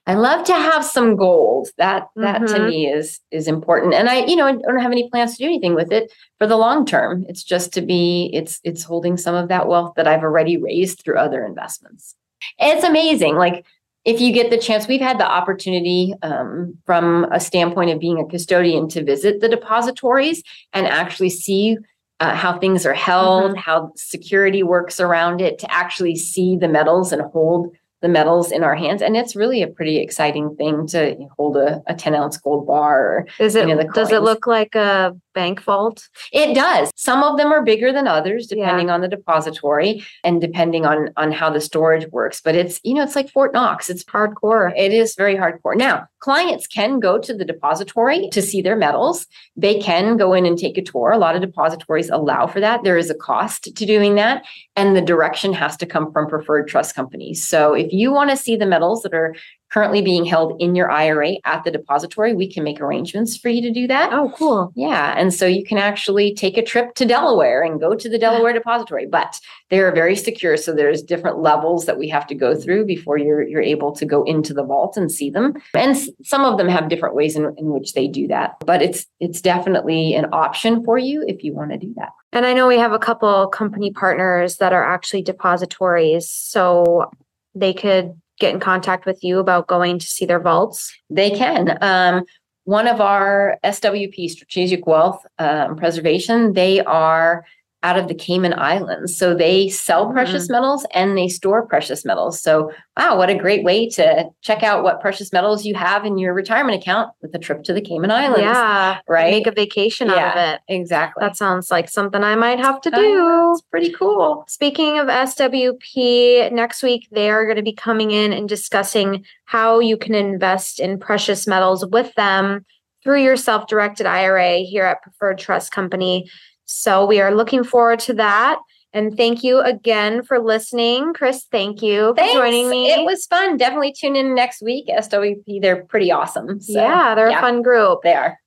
I 0.08 0.14
love 0.14 0.44
to 0.46 0.52
have 0.52 0.84
some 0.84 1.16
gold. 1.16 1.68
That 1.78 2.08
that 2.16 2.38
to 2.46 2.54
Mhm. 2.54 2.68
me 2.68 2.86
is 2.92 3.20
is 3.30 3.48
important. 3.48 3.94
And 3.94 4.08
I, 4.08 4.24
you 4.24 4.36
know, 4.36 4.46
I 4.46 4.52
don't 4.52 4.78
have 4.78 4.92
any 4.92 5.10
plans 5.10 5.36
to 5.36 5.42
do 5.42 5.46
anything 5.46 5.74
with 5.74 5.90
it 5.92 6.12
for 6.38 6.46
the 6.46 6.56
long 6.56 6.86
term. 6.86 7.26
It's 7.28 7.42
just 7.42 7.72
to 7.74 7.80
be, 7.80 8.30
it's 8.32 8.60
it's 8.62 8.84
holding 8.84 9.16
some 9.16 9.34
of 9.34 9.48
that 9.48 9.66
wealth 9.66 9.94
that 9.96 10.06
I've 10.06 10.22
already 10.22 10.56
raised 10.56 11.02
through 11.02 11.18
other 11.18 11.44
investments. 11.44 12.14
It's 12.58 12.84
amazing. 12.84 13.34
Like 13.34 13.64
if 14.04 14.20
you 14.20 14.32
get 14.32 14.50
the 14.50 14.58
chance, 14.58 14.86
we've 14.86 15.00
had 15.00 15.18
the 15.18 15.28
opportunity 15.28 16.14
um, 16.22 16.78
from 16.86 17.24
a 17.32 17.40
standpoint 17.40 17.90
of 17.90 17.98
being 17.98 18.20
a 18.20 18.24
custodian 18.24 18.88
to 18.90 19.02
visit 19.02 19.40
the 19.40 19.48
depositories 19.48 20.44
and 20.72 20.86
actually 20.86 21.30
see 21.30 21.76
uh, 22.20 22.32
how 22.34 22.56
things 22.58 22.86
are 22.86 22.94
held, 22.94 23.56
how 23.56 23.90
security 23.96 24.62
works 24.62 25.00
around 25.00 25.40
it, 25.40 25.58
to 25.58 25.70
actually 25.70 26.14
see 26.14 26.56
the 26.56 26.68
metals 26.68 27.12
and 27.12 27.20
hold 27.32 27.74
the 28.06 28.12
metals 28.12 28.52
in 28.52 28.62
our 28.62 28.76
hands. 28.76 29.02
And 29.02 29.16
it's 29.16 29.34
really 29.34 29.62
a 29.62 29.66
pretty 29.66 29.98
exciting 29.98 30.54
thing 30.54 30.86
to 30.88 31.16
hold 31.36 31.56
a, 31.56 31.82
a 31.88 31.94
10 31.94 32.14
ounce 32.14 32.36
gold 32.36 32.64
bar. 32.64 33.00
Or, 33.00 33.26
Is 33.40 33.56
it 33.56 33.66
You 33.68 33.74
know, 33.74 33.82
the 33.82 33.88
does 33.92 34.12
it 34.12 34.22
look 34.22 34.46
like 34.46 34.76
a 34.76 35.12
bank 35.36 35.62
vault? 35.62 36.08
It 36.32 36.54
does. 36.54 36.90
Some 36.96 37.22
of 37.22 37.36
them 37.36 37.52
are 37.52 37.62
bigger 37.62 37.92
than 37.92 38.08
others, 38.08 38.46
depending 38.46 38.90
on 38.90 39.02
the 39.02 39.08
depository 39.08 40.04
and 40.24 40.40
depending 40.40 40.86
on 40.86 41.10
on 41.16 41.30
how 41.30 41.50
the 41.50 41.60
storage 41.60 42.06
works. 42.10 42.40
But 42.40 42.56
it's 42.56 42.80
you 42.82 42.94
know 42.94 43.04
it's 43.04 43.14
like 43.14 43.30
Fort 43.30 43.52
Knox. 43.52 43.88
It's 43.90 44.02
hardcore. 44.04 44.72
It 44.76 44.92
is 44.92 45.14
very 45.14 45.36
hardcore. 45.36 45.76
Now 45.76 46.08
clients 46.20 46.66
can 46.66 46.98
go 46.98 47.18
to 47.18 47.34
the 47.34 47.44
depository 47.44 48.28
to 48.30 48.42
see 48.42 48.62
their 48.62 48.76
metals. 48.76 49.26
They 49.56 49.78
can 49.78 50.16
go 50.16 50.32
in 50.32 50.46
and 50.46 50.58
take 50.58 50.78
a 50.78 50.82
tour. 50.82 51.12
A 51.12 51.18
lot 51.18 51.36
of 51.36 51.42
depositories 51.42 52.10
allow 52.10 52.46
for 52.46 52.60
that. 52.60 52.82
There 52.82 52.98
is 52.98 53.10
a 53.10 53.14
cost 53.14 53.76
to 53.76 53.86
doing 53.86 54.14
that, 54.16 54.44
and 54.74 54.96
the 54.96 55.02
direction 55.02 55.52
has 55.52 55.76
to 55.76 55.86
come 55.86 56.10
from 56.12 56.28
preferred 56.28 56.66
trust 56.66 56.94
companies. 56.94 57.46
So 57.46 57.74
if 57.74 57.92
you 57.92 58.10
want 58.10 58.30
to 58.30 58.36
see 58.36 58.56
the 58.56 58.66
metals 58.66 59.02
that 59.02 59.14
are 59.14 59.36
currently 59.70 60.00
being 60.00 60.24
held 60.24 60.60
in 60.60 60.74
your 60.74 60.90
IRA 60.90 61.34
at 61.44 61.64
the 61.64 61.70
depository, 61.70 62.34
we 62.34 62.50
can 62.50 62.62
make 62.62 62.80
arrangements 62.80 63.36
for 63.36 63.48
you 63.48 63.60
to 63.62 63.70
do 63.70 63.86
that. 63.86 64.12
Oh, 64.12 64.32
cool. 64.36 64.72
Yeah. 64.76 65.14
And 65.16 65.34
so 65.34 65.46
you 65.46 65.64
can 65.64 65.78
actually 65.78 66.34
take 66.34 66.56
a 66.56 66.62
trip 66.62 66.94
to 66.94 67.04
Delaware 67.04 67.62
and 67.62 67.80
go 67.80 67.94
to 67.94 68.08
the 68.08 68.18
Delaware 68.18 68.52
depository, 68.52 69.06
but 69.06 69.40
they're 69.70 69.92
very 69.92 70.14
secure. 70.16 70.56
So 70.56 70.72
there's 70.72 71.02
different 71.02 71.38
levels 71.38 71.86
that 71.86 71.98
we 71.98 72.08
have 72.08 72.26
to 72.28 72.34
go 72.34 72.54
through 72.54 72.86
before 72.86 73.18
you're 73.18 73.42
you're 73.42 73.62
able 73.62 73.92
to 73.92 74.06
go 74.06 74.22
into 74.24 74.54
the 74.54 74.64
vault 74.64 74.96
and 74.96 75.10
see 75.10 75.30
them. 75.30 75.54
And 75.74 75.96
some 76.22 76.44
of 76.44 76.58
them 76.58 76.68
have 76.68 76.88
different 76.88 77.14
ways 77.14 77.36
in, 77.36 77.54
in 77.58 77.72
which 77.72 77.94
they 77.94 78.06
do 78.06 78.28
that. 78.28 78.56
But 78.64 78.82
it's 78.82 79.06
it's 79.20 79.40
definitely 79.40 80.14
an 80.14 80.26
option 80.32 80.84
for 80.84 80.98
you 80.98 81.24
if 81.26 81.42
you 81.42 81.54
want 81.54 81.72
to 81.72 81.78
do 81.78 81.92
that. 81.96 82.10
And 82.32 82.46
I 82.46 82.52
know 82.52 82.68
we 82.68 82.78
have 82.78 82.92
a 82.92 82.98
couple 82.98 83.46
company 83.48 83.90
partners 83.90 84.58
that 84.58 84.72
are 84.72 84.84
actually 84.84 85.22
depositories. 85.22 86.30
So 86.30 87.10
they 87.54 87.72
could 87.72 88.20
get 88.38 88.54
in 88.54 88.60
contact 88.60 89.06
with 89.06 89.22
you 89.22 89.38
about 89.38 89.66
going 89.66 89.98
to 89.98 90.06
see 90.06 90.26
their 90.26 90.40
vaults. 90.40 90.94
They 91.10 91.30
can. 91.30 91.78
Um, 91.80 92.24
one 92.64 92.88
of 92.88 93.00
our 93.00 93.58
SWP, 93.64 94.28
Strategic 94.28 94.86
Wealth 94.86 95.24
um, 95.38 95.76
Preservation, 95.76 96.52
they 96.52 96.80
are 96.80 97.44
out 97.86 97.96
of 97.96 98.08
the 98.08 98.14
Cayman 98.14 98.52
Islands. 98.58 99.16
So 99.16 99.32
they 99.32 99.68
sell 99.68 100.06
mm-hmm. 100.06 100.14
precious 100.14 100.50
metals 100.50 100.84
and 100.92 101.16
they 101.16 101.28
store 101.28 101.64
precious 101.64 102.04
metals. 102.04 102.42
So, 102.42 102.72
wow, 102.96 103.16
what 103.16 103.30
a 103.30 103.38
great 103.38 103.62
way 103.62 103.88
to 103.90 104.28
check 104.42 104.64
out 104.64 104.82
what 104.82 105.00
precious 105.00 105.32
metals 105.32 105.64
you 105.64 105.76
have 105.76 106.04
in 106.04 106.18
your 106.18 106.34
retirement 106.34 106.82
account 106.82 107.12
with 107.22 107.32
a 107.32 107.38
trip 107.38 107.62
to 107.62 107.72
the 107.72 107.80
Cayman 107.80 108.10
Islands. 108.10 108.40
Yeah. 108.40 108.98
Right? 109.08 109.30
Make 109.30 109.46
a 109.46 109.52
vacation 109.52 110.10
out 110.10 110.36
of 110.36 110.54
it. 110.54 110.60
Exactly. 110.68 111.20
That 111.20 111.36
sounds 111.36 111.70
like 111.70 111.88
something 111.88 112.24
I 112.24 112.34
might 112.34 112.58
have 112.58 112.80
to 112.80 112.90
do. 112.90 113.52
It's 113.52 113.62
pretty 113.70 113.92
cool. 113.92 114.44
Speaking 114.48 114.98
of 114.98 115.06
SWP, 115.06 116.50
next 116.50 116.82
week 116.82 117.06
they 117.12 117.30
are 117.30 117.44
going 117.44 117.56
to 117.56 117.62
be 117.62 117.72
coming 117.72 118.10
in 118.10 118.32
and 118.32 118.48
discussing 118.48 119.24
how 119.44 119.78
you 119.78 119.96
can 119.96 120.16
invest 120.16 120.80
in 120.80 120.98
precious 120.98 121.46
metals 121.46 121.86
with 121.86 122.12
them 122.14 122.66
through 123.04 123.22
your 123.22 123.36
self 123.36 123.68
directed 123.68 124.06
IRA 124.06 124.56
here 124.58 124.82
at 124.82 125.02
Preferred 125.02 125.38
Trust 125.38 125.70
Company. 125.70 126.28
So 126.66 127.06
we 127.06 127.20
are 127.20 127.34
looking 127.34 127.64
forward 127.64 128.00
to 128.00 128.14
that. 128.14 128.58
And 128.92 129.16
thank 129.16 129.44
you 129.44 129.60
again 129.60 130.22
for 130.22 130.38
listening. 130.38 131.12
Chris, 131.12 131.44
thank 131.50 131.82
you 131.82 132.08
for 132.08 132.16
Thanks. 132.16 132.34
joining 132.34 132.70
me. 132.70 132.90
It 132.90 133.04
was 133.04 133.26
fun. 133.26 133.56
Definitely 133.56 133.92
tune 133.92 134.16
in 134.16 134.34
next 134.34 134.62
week. 134.62 134.86
SWP, 134.88 135.60
they're 135.60 135.84
pretty 135.84 136.10
awesome. 136.10 136.60
So, 136.60 136.80
yeah, 136.80 137.14
they're 137.14 137.28
a 137.28 137.40
fun 137.40 137.62
group. 137.62 138.00
They 138.02 138.14
are. 138.14 138.38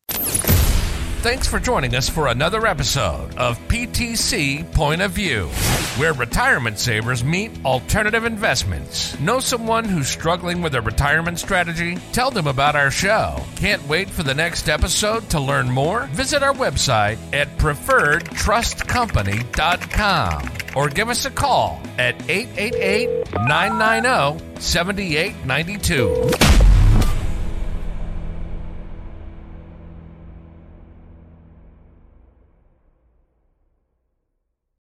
Thanks 1.22 1.48
for 1.48 1.60
joining 1.60 1.96
us 1.96 2.08
for 2.08 2.28
another 2.28 2.66
episode 2.66 3.38
of 3.38 3.60
PTC 3.68 4.72
Point 4.72 5.02
of 5.02 5.12
View, 5.12 5.48
where 5.98 6.14
retirement 6.14 6.80
savers 6.80 7.26
meet 7.26 7.52
alternative 7.66 8.24
investments. 8.24 9.20
Know 9.20 9.42
someone 9.42 9.84
who's 9.84 10.08
struggling 10.08 10.62
with 10.62 10.76
a 10.76 10.82
retirement 10.82 11.38
strategy? 11.38 11.98
Tell 12.14 12.32
them 12.32 12.48
about 12.48 12.78
our 12.78 12.90
show. 12.90 13.44
Can't 13.58 13.86
wait 13.86 14.10
for 14.10 14.24
the 14.24 14.34
next 14.34 14.70
episode 14.70 15.30
to 15.32 15.42
learn 15.42 15.70
more? 15.70 16.06
Visit 16.14 16.42
our 16.42 16.54
website 16.54 17.18
at 17.34 17.50
preferredtrustcompany.com 17.58 20.52
or 20.74 20.88
give 20.88 21.10
us 21.10 21.26
a 21.26 21.32
call 21.32 21.82
at 21.98 22.16
888 22.30 23.34
990 23.34 24.62
7892. 24.62 26.79